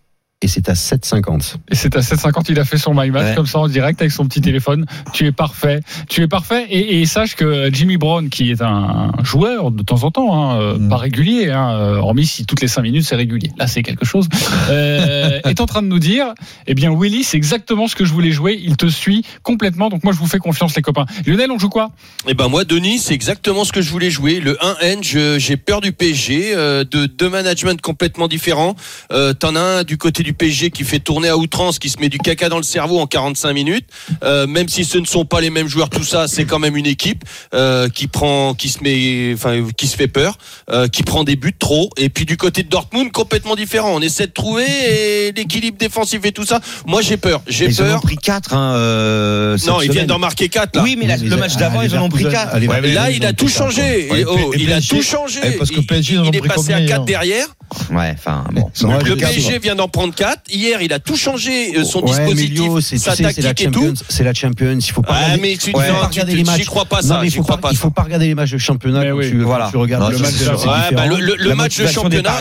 [0.43, 1.57] et c'est à 7,50.
[1.71, 3.35] Et c'est à 7,50, il a fait son My Match Ouais.
[3.37, 4.87] comme ça en direct avec son petit téléphone.
[5.13, 5.81] Tu es parfait.
[6.09, 6.67] Tu es parfait.
[6.71, 10.61] Et, et sache que Jimmy Brown, qui est un joueur de temps en temps, hein,
[10.61, 10.89] euh, Mm.
[10.89, 13.51] pas régulier, hein, euh, hormis si toutes les 5 minutes c'est régulier.
[13.59, 14.29] Là, c'est quelque chose.
[14.71, 16.35] Euh, est en train de nous dire,
[16.67, 18.59] eh bien, Willy, c'est exactement ce que je voulais jouer.
[18.63, 19.89] Il te suit complètement.
[19.91, 21.07] Donc moi, je vous fais confiance, les copains.
[21.27, 21.91] Lionel, on joue quoi?
[22.27, 24.41] Eh ben moi, Denis, c'est exactement ce que je voulais jouer.
[24.41, 28.75] Le 1N, je- j'ai peur du PSG, euh, de deux managements complètement différents.
[29.13, 31.99] Euh, T'en as un du côté du PSG qui fait tourner à outrance, qui se
[32.01, 33.87] met du caca dans le cerveau en 45 minutes.
[34.23, 36.77] Euh, même si ce ne sont pas les mêmes joueurs, tout ça, c'est quand même
[36.77, 37.25] une équipe
[37.55, 40.37] euh, qui prend, qui se met, enfin, qui se fait peur,
[40.71, 41.91] euh, qui prend des buts trop.
[41.97, 43.93] Et puis du côté de Dortmund, complètement différent.
[43.95, 46.61] On essaie de trouver l'équilibre défensif et tout ça.
[46.87, 47.43] Moi, j'ai peur.
[47.47, 48.01] J'ai Ils en ont peur.
[48.03, 48.55] pris 4.
[48.55, 50.83] Hein, euh, Non, ils viennent d'en marquer 4 là.
[50.83, 52.55] Oui, mais le match d'avant, ils en ont pris Leverkusen, 4.
[52.57, 54.09] allez, Ouais, mais Là, il a tout changé.
[54.27, 55.41] Oh, il a tout changé.
[55.59, 57.47] parce que Il- PSG, il, ont est pris passé à combien 4 hier derrière.
[57.91, 58.71] Ouais, enfin, bon.
[58.83, 59.59] Ouais, Le PSG ouais.
[59.59, 60.43] vient d'en prendre 4.
[60.51, 63.17] Hier, il a tout changé euh, son Ouais, mais dispositif, Lio, c'est tu sa sais,
[63.17, 63.95] c'est la tactique et tout.
[64.09, 66.39] C'est la Champions, il faut pas Ah, regarder- mais tu, non, pas tu- regarder tu-
[66.39, 66.59] les matchs.
[66.61, 67.19] j'y crois pas Non, ça.
[67.21, 69.01] mais il j'y faut crois pas, pas il faut pas regarder les matchs de championnat
[69.01, 69.31] Mais quand, oui.
[69.31, 69.69] tu, quand Voilà.
[69.71, 72.41] tu regardes Non, le match de Ouais, bah, le, le- le match de championnat,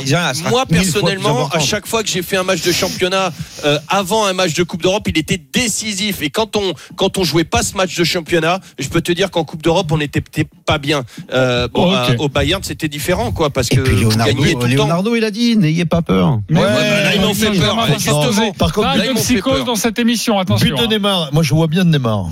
[0.50, 3.32] moi personnellement, à chaque fois que j'ai fait un match de championnat
[3.66, 6.22] euh, avant un match de Coupe d'Europe, il était décisif.
[6.22, 9.32] Et quand on quand on jouait pas ce match de championnat, je peux te dire
[9.32, 11.04] qu'en Coupe d'Europe, on n'était peut-être pas bien.
[11.34, 16.02] Euh, bon, au Bayern, c'était différent, quoi, parce que Leonardo, il a dit, n'ayez pas
[16.02, 16.40] peur.
[16.50, 17.76] Mais Ouais, ouais, bah là, ils m'ont fait peur.
[18.58, 19.66] Par contre, Pas là, de ils m'ont fait psychose peur.
[19.66, 20.68] dans cette émission, attention.
[20.68, 20.88] But de hein.
[20.88, 21.30] Neymar.
[21.32, 22.26] Moi, je vois bien Neymar.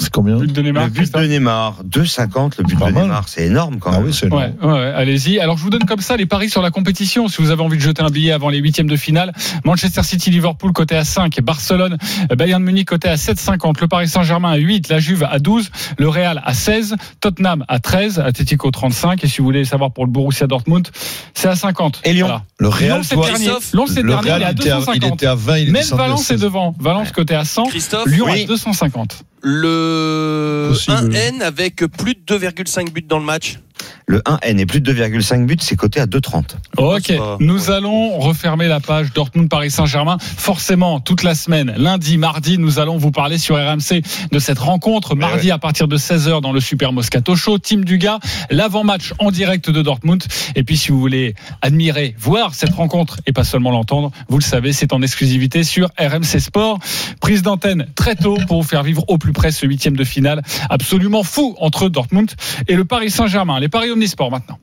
[0.00, 2.94] C'est combien But de Neymar, Le but de Neymar, 2,50 le but de mal.
[2.94, 4.06] Neymar, c'est énorme quand Ah même.
[4.06, 5.38] oui, c'est Ouais, ouais, ouais, allez-y.
[5.38, 7.28] Alors je vous donne comme ça les paris sur la compétition.
[7.28, 9.32] Si vous avez envie de jeter un billet avant les huitièmes de finale,
[9.64, 11.98] Manchester City, Liverpool côté à 5, Barcelone,
[12.36, 16.08] Bayern Munich côté à 7,50, le Paris Saint-Germain à 8, la Juve à 12, le
[16.08, 19.22] Real à 16, Tottenham à 13, Atletico 35.
[19.24, 20.88] Et si vous voulez savoir pour le Borussia Dortmund,
[21.34, 22.00] c'est à 50.
[22.04, 22.42] Et Lyon Voilà.
[22.58, 23.48] Le Real, c'est dernier.
[23.72, 25.14] Lens, c'est le dernier, il était à, il 250.
[25.14, 26.40] était à 20, il est Même Valence est 16.
[26.40, 26.74] devant.
[26.78, 27.64] Valence côté à 100.
[27.64, 28.42] Christophe, Lyon Oui.
[28.44, 29.24] à 250.
[29.42, 31.12] Le Possible.
[31.12, 33.58] 1N avec plus de 2,5 buts dans le match.
[34.06, 36.56] Le 1N et plus de 2,5 buts, c'est coté à 2,30.
[36.78, 40.18] Ok, nous allons refermer la page Dortmund-Paris Saint-Germain.
[40.20, 44.02] Forcément, toute la semaine, lundi, mardi, nous allons vous parler sur RMC
[44.32, 45.14] de cette rencontre.
[45.14, 47.58] Mardi à partir de 16h dans le Super Moscato Show.
[47.58, 48.18] Team Dugas,
[48.50, 50.24] l'avant-match en direct de Dortmund.
[50.56, 54.44] Et puis, si vous voulez admirer, voir cette rencontre et pas seulement l'entendre, vous le
[54.44, 56.78] savez, c'est en exclusivité sur RMC Sport.
[57.20, 60.42] Prise d'antenne très tôt pour vous faire vivre au plus près ce huitième de finale
[60.68, 62.30] absolument fou entre Dortmund
[62.66, 63.58] et le Paris Saint-Germain.
[63.70, 64.58] Les paris omnisports maintenant.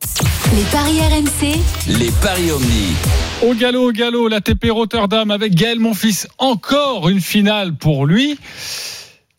[0.54, 2.94] Les paris RMC, Les paris Omni.
[3.42, 6.28] Au galop, au galop, la TP Rotterdam avec Gaël Monfils.
[6.40, 8.38] Encore une finale pour lui.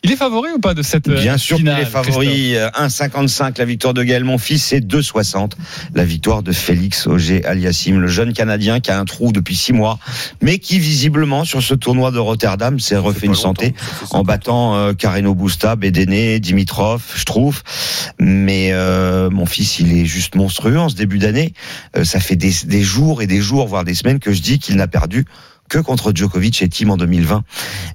[0.05, 2.55] Il est favori ou pas de cette euh, Bien sûr qu'il est favori.
[2.55, 5.53] Euh, 1,55 la victoire de Gaël Monfils et 2,60
[5.95, 9.73] la victoire de Félix Auger Aliassim, le jeune Canadien qui a un trou depuis six
[9.73, 9.99] mois,
[10.41, 13.75] mais qui visiblement sur ce tournoi de Rotterdam s'est refait une santé
[14.11, 17.63] en battant euh, Carreno Busta, Bédéné, Dimitrov, je trouve.
[18.21, 21.55] Mais euh, mon fils, il est juste monstrueux en ce début d'année.
[21.97, 24.61] Euh, ça fait des, des jours et des jours, voire des semaines que je dis
[24.61, 25.25] qu'il n'a perdu
[25.69, 27.45] que contre Djokovic et Tim en 2020.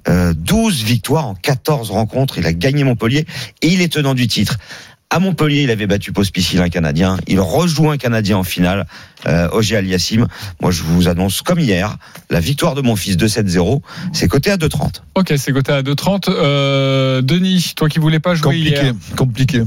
[0.08, 2.38] Euh, 12 victoires en 14 rencontres.
[2.38, 3.26] Il a gagné Montpellier
[3.62, 4.58] et il est tenant du titre.
[5.10, 7.18] À Montpellier, il avait battu Pospisil, un Canadien.
[7.28, 8.86] Il rejoue un Canadien en finale,
[9.26, 10.26] euh, Ogier Aliassim.
[10.60, 11.98] Moi, je vous annonce, comme hier,
[12.30, 13.80] la victoire de mon fils 2-7-0.
[14.12, 15.02] C'est coté à 2,30.
[15.14, 16.24] Ok, c'est coté à 2,30.
[16.30, 18.94] Euh, Denis, toi qui voulais pas jouer Compliqué, hier.
[19.16, 19.62] compliqué.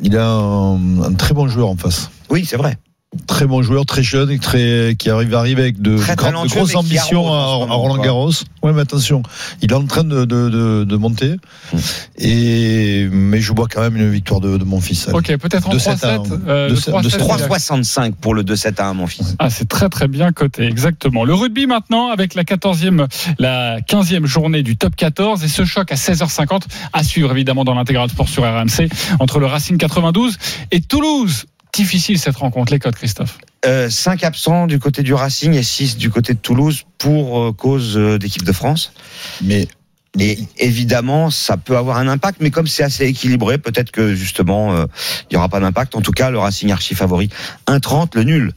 [0.00, 2.10] Il a un, un très bon joueur en face.
[2.30, 2.78] Oui, c'est vrai.
[3.26, 6.48] Très bon joueur, très jeune et très, qui arrive à arriver avec de, grandes- de
[6.54, 8.02] grosses ambitions à, Roland.
[8.02, 8.30] Garros.
[8.62, 9.22] Ouais, mais attention,
[9.62, 11.36] il est en train de, de, de, de monter.
[11.72, 11.78] Hmm.
[12.18, 15.08] Et, mais je vois quand même une victoire de, de mon fils.
[15.08, 15.16] allez.
[15.18, 16.32] Ok, peut-être en De sept à 3-7.
[16.32, 16.48] un.
[16.48, 17.20] euh, De le sept- 3-7, de sept.
[17.20, 19.36] c'est la- 3,65 pour le 2-7 à 1, mon fils.
[19.38, 21.24] Ah, c'est très très bien coté, exactement.
[21.24, 23.06] Le rugby maintenant avec la 14e,
[23.38, 26.62] la 15e journée du top 14 et ce choc à 16h50
[26.92, 28.88] à suivre évidemment dans l'intégral sport sur RMC
[29.20, 30.36] entre le Racing 92
[30.72, 31.46] et Toulouse.
[31.76, 33.36] Difficile cette rencontre, les codes, Christophe.
[33.66, 37.52] Euh, 5 absents du côté du Racing et 6 du côté de Toulouse pour euh,
[37.52, 38.94] cause euh, d'équipe de France.
[39.42, 39.68] Mais
[40.18, 44.74] Et évidemment, ça peut avoir un impact, mais comme c'est assez équilibré, peut-être que justement,
[44.74, 44.86] euh,
[45.24, 45.94] il n'y aura pas d'impact.
[45.94, 47.28] En tout cas, le Racing archi favori
[47.66, 48.52] 1,30, le nul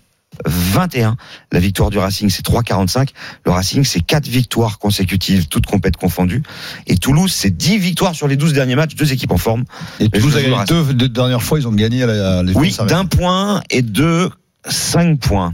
[0.46, 1.18] 21.
[1.52, 3.10] La victoire du Racing, c'est 3,45.
[3.46, 6.44] Le Racing, c'est 4 victoires consécutives, toutes compètes confondues.
[6.88, 9.66] Et Toulouse, c'est 10 victoires sur les 12 derniers matchs, deux équipes en forme.
[10.00, 12.76] Et Toulouse a gagné deux, deux dernières fois, ils ont gagné à la, à Oui,
[12.88, 14.30] d'un point et de
[14.68, 15.54] 5 points.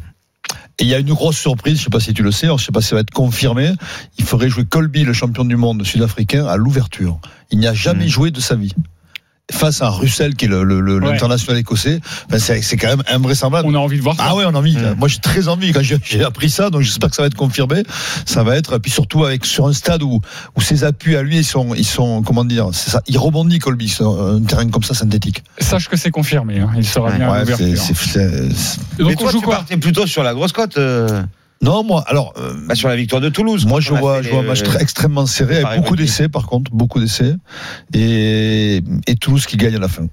[0.77, 2.59] Et il y a une grosse surprise, je sais pas si tu le sais, alors
[2.59, 3.71] je sais pas si ça va être confirmé.
[4.17, 7.19] Il ferait jouer Colby, le champion du monde sud-africain, à l'ouverture.
[7.49, 8.09] Il n'y a jamais Mm.
[8.09, 8.73] joué de sa vie.
[9.51, 11.11] Face à Russell, qui est le- le- le- Ouais.
[11.11, 13.67] l'international écossais, enfin, c'est quand même invraisemblable.
[13.69, 14.23] On a envie de voir ça.
[14.29, 14.75] Ah ouais, on a envie.
[14.75, 14.95] Mm.
[14.97, 17.83] Moi, j'ai très envie quand j'ai appris ça, donc j'espère que ça va être confirmé.
[18.25, 20.19] Ça va être, puis surtout avec sur un stade où
[20.55, 23.59] où ses appuis à lui, ils sont, ils sont, comment dire, c'est ça, il rebondit
[23.59, 25.43] Colby sur un terrain comme ça synthétique.
[25.59, 26.59] Sache que c'est confirmé.
[26.59, 26.71] hein.
[26.75, 30.53] Il sera bien à Ouais, c'est- Donc on joue tu quoi plutôt sur la grosse
[30.53, 31.21] cote, euh,
[31.61, 32.33] non, moi, alors.
[32.37, 33.65] euh, bah, sur la victoire de Toulouse.
[33.65, 36.71] Moi, je vois, je vois un match très- extrêmement serré, avec beaucoup d'essais, par contre,
[36.71, 37.33] beaucoup d'essais,
[37.93, 40.07] et, et Toulouse qui gagne à la fin.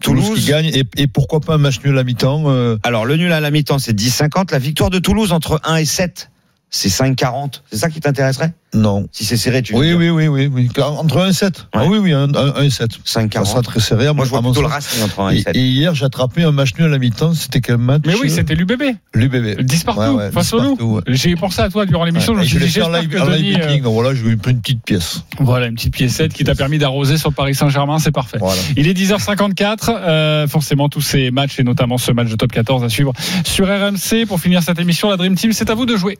[0.00, 0.40] Toulouse, Toulouse.
[0.44, 2.44] qui gagne, et, et pourquoi pas un match nul à la mi-temps.
[2.46, 4.52] euh, Alors, le nul à la mi-temps, c'est 10,50.
[4.52, 6.30] La victoire de Toulouse entre 1 et 7,
[6.70, 7.62] c'est 5,40.
[7.70, 8.52] C'est ça qui t'intéresserait?
[8.74, 9.06] Non.
[9.12, 10.82] Si c'est serré, tu veux Oui, dire oui, oui, oui, oui.
[10.82, 11.66] Entre 1 et 7.
[11.72, 11.88] Ah Ouais.
[11.88, 12.28] oui, oui, 1,
[12.62, 12.90] et 7.
[13.04, 13.44] Ça 5,40.
[13.46, 14.12] sera très serré.
[14.12, 14.66] Moi, je vois plutôt le.
[14.66, 15.56] Racing entre 1 et Et, 7.
[15.56, 17.32] et hier, j'ai attrapé un match nul à la mi-temps.
[17.32, 18.82] C'était quel match Mais oui, c'était l'UBB.
[19.14, 19.62] l'UBB.
[19.62, 21.00] 10 partout, Ouais, ouais, face 10 au loup.
[21.06, 22.34] J'ai pensé à toi durant l'émission.
[22.34, 24.14] Ouais, je me et suis je l'ai fait en live, live euh, betting, donc voilà,
[24.14, 25.22] j'ai eu une petite pièce.
[25.38, 28.38] Voilà, une petite piécette qui t'a permis d'arroser sur Paris Saint-Germain, c'est parfait.
[28.38, 28.60] Voilà.
[28.76, 32.84] Il est 10h54, euh, forcément tous ces matchs et notamment ce match de top 14
[32.84, 33.12] à suivre
[33.44, 34.26] sur RMC.
[34.26, 36.18] Pour finir cette émission, la Dream Team, c'est à vous de jouer.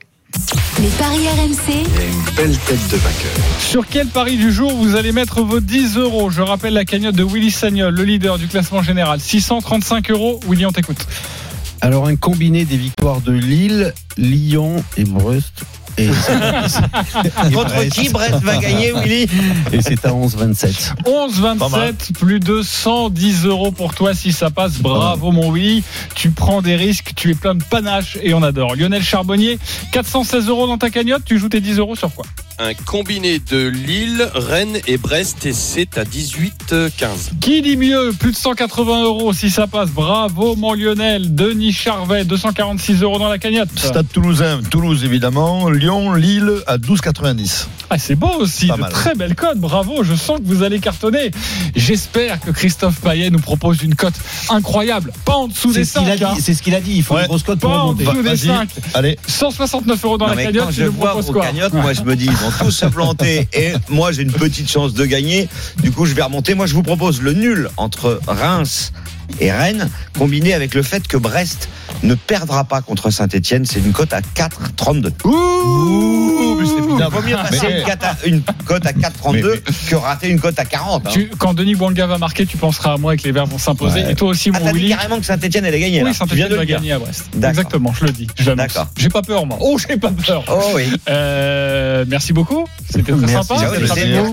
[0.81, 3.31] Les paris RMC, une belle tête de vainqueur.
[3.59, 7.15] Sur quel pari du jour vous allez mettre vos 10 euros Je rappelle la cagnotte
[7.15, 9.19] de Willy Sagnol, le leader du classement général.
[9.19, 10.39] 635 euros.
[10.47, 11.05] Willy, on t'écoute.
[11.81, 15.63] Alors un combiné des victoires de Lille, Lyon et Brest.
[15.97, 16.07] Et,
[17.53, 19.27] Contre qui Brest va gagner, Willy
[19.71, 20.93] Et c'est à 11-27.
[21.05, 24.77] 11-27, plus de 110 euros pour toi si ça passe.
[24.79, 25.83] Bravo mon Willy.
[26.15, 28.75] Tu prends des risques, tu es plein de panache et on adore.
[28.75, 29.57] Lionel Charbonnier,
[29.91, 31.23] 416 euros dans ta cagnotte.
[31.25, 32.25] Tu joues tes 10 euros sur quoi?
[32.59, 37.37] Un combiné de Lille, Rennes et Brest et c'est à 18-15.
[37.39, 39.91] Qui dit mieux Plus de 180 euros si ça passe.
[39.91, 41.35] Bravo mon Lionel.
[41.35, 43.69] Denis Charvet, 246 euros dans la cagnotte.
[43.75, 47.67] Stade Toulousain, Toulouse évidemment, Lyon, Lille à 12,90.
[47.89, 51.31] Ah, c'est beau aussi, de très belle cote, bravo, je sens que vous allez cartonner.
[51.75, 54.13] J'espère que Christophe Payet nous propose une cote
[54.49, 56.41] incroyable, pas en dessous des ce qu'il 5, a dit.
[56.41, 56.93] C'est ce qu'il a dit.
[56.95, 57.21] Il faut Ouais.
[57.21, 58.47] une grosse cote pour pas en dessous des Vas-y.
[58.47, 58.69] 5.
[58.93, 61.73] Allez, 169 euros dans Non, la cagnotte, quand tu je nous vois proposes quoi cagnottes,
[61.73, 64.93] moi je me dis, ils vont tous se planter et moi j'ai une petite chance
[64.93, 65.47] de gagner.
[65.81, 66.55] Du coup, je vais remonter.
[66.55, 69.06] Moi, je vous propose le nul entre Reims et
[69.41, 71.69] Rennes, combiné avec le fait que Brest
[72.03, 73.65] ne perdra pas contre Saint-Etienne.
[73.65, 75.11] C'est une cote à 4,32.
[75.25, 80.29] Ouh, Il vaut mieux passer Mais- une, cote à- une cote à 4,32 que rater
[80.29, 81.05] une cote à 40.
[81.05, 81.09] hein.
[81.11, 83.57] Tu- quand Denis Bouanga va marquer, tu penseras à moi et que les Verts vont
[83.57, 84.03] s'imposer.
[84.03, 84.11] Ouais.
[84.11, 84.89] Et toi aussi, Ah, mon dit Willy.
[84.89, 85.99] carrément que Saint-Etienne allait gagner.
[86.01, 86.09] là.
[86.09, 87.25] Oui, Saint-Etienne va gagner à Brest.
[87.41, 88.27] Exactement, je le dis.
[88.55, 88.87] D'accord.
[88.97, 89.57] J'ai pas peur, moi.
[89.61, 90.43] Oh, j'ai pas peur.
[90.49, 90.83] Oh oui.
[91.09, 92.65] Euh, merci beaucoup.
[92.89, 93.61] C'était très Merci, sympa.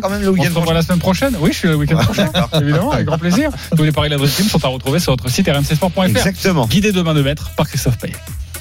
[0.03, 1.37] Quand même le On se revoit la semaine prochaine.
[1.41, 2.31] Oui, je suis le week-end prochain.
[2.61, 3.51] Évidemment, avec grand plaisir.
[3.77, 6.05] Tous les paris de la Dream Team sont à retrouver sur notre site rmcsport.fr.
[6.05, 6.67] Exactement.
[6.67, 8.15] Guidé de main de maître par Christophe Payet.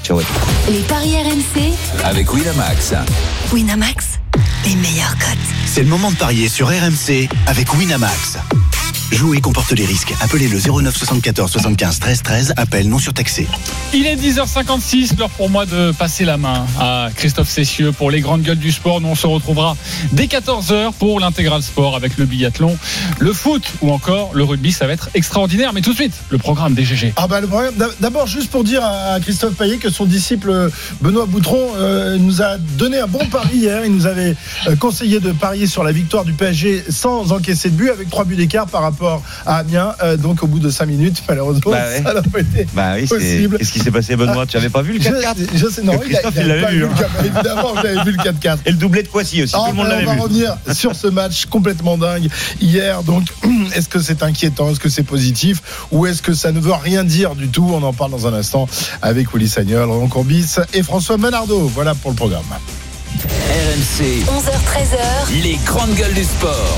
[0.04, 0.20] Ciao.
[0.70, 2.94] les paris RMC, Avec Winamax.
[3.54, 4.20] Winamax,
[4.66, 5.38] les meilleurs cotes.
[5.66, 8.38] C'est le moment de parier sur RMC avec Winamax.
[9.12, 10.14] Jouer comporte les risques.
[10.22, 12.54] Appelez le 09 74 75 13 13.
[12.58, 13.48] Appel non surtaxé.
[13.94, 18.22] Il est 10h56, l'heure pour moi de passer la main à Christophe Cessieux pour les
[18.22, 19.02] grandes gueules du sport.
[19.02, 19.78] Nous, on se retrouvera
[20.12, 22.76] dès 14h pour l'intégral sport avec le biathlon,
[23.20, 24.72] le foot ou encore le rugby.
[24.72, 25.74] Ça va être extraordinaire.
[25.74, 27.14] Mais tout de suite, le programme des GG.
[27.16, 27.48] Ah bah le
[28.00, 32.58] d'abord juste pour dire à Christophe Payet que son disciple Benoît Boutron euh, nous a
[32.58, 33.86] donné un bon pari hier.
[33.86, 34.36] Il nous avait
[34.68, 38.26] euh, conseillé de parier sur la victoire du PSG sans encaisser de but avec trois
[38.26, 39.03] buts d'écart par rapport
[39.46, 39.94] à Amiens.
[40.04, 42.02] Euh, donc au bout de cinq minutes, malheureusement, Bah ouais.
[42.04, 42.68] ça n'a pas été.
[42.74, 43.16] Bah oui, c'est.
[43.18, 43.58] Possible.
[43.58, 44.46] Qu'est-ce qui s'est passé, Benoît?
[44.46, 46.62] Tu avais pas vu le Je, 4-4 je sais, non, Que Christophe, il il avait
[46.62, 46.86] l'avait pas vu, vu.
[46.86, 46.90] hein.
[47.24, 47.34] le 4-4.
[47.36, 48.58] Évidemment, j'avais vu le 4-4.
[48.66, 49.54] Et le doublé de Poissy aussi.
[49.56, 50.22] Ah, Tout le monde ben, l'avait on va vu.
[50.22, 52.28] revenir sur ce match complètement dingue
[52.62, 53.04] hier.
[53.04, 53.24] Donc,
[53.76, 54.70] est-ce que c'est inquiétant?
[54.72, 55.62] Est-ce que c'est positif?
[55.92, 57.70] Ou est-ce que ça ne veut rien dire du tout?
[57.74, 58.68] On en parle dans un instant
[59.02, 61.60] avec Willy Sagnol, Roland Courbis et François Menardo.
[61.74, 62.44] Voilà pour le programme.
[63.14, 64.24] RMC.
[64.26, 66.78] 11h13h, Les grandes gueules du sport.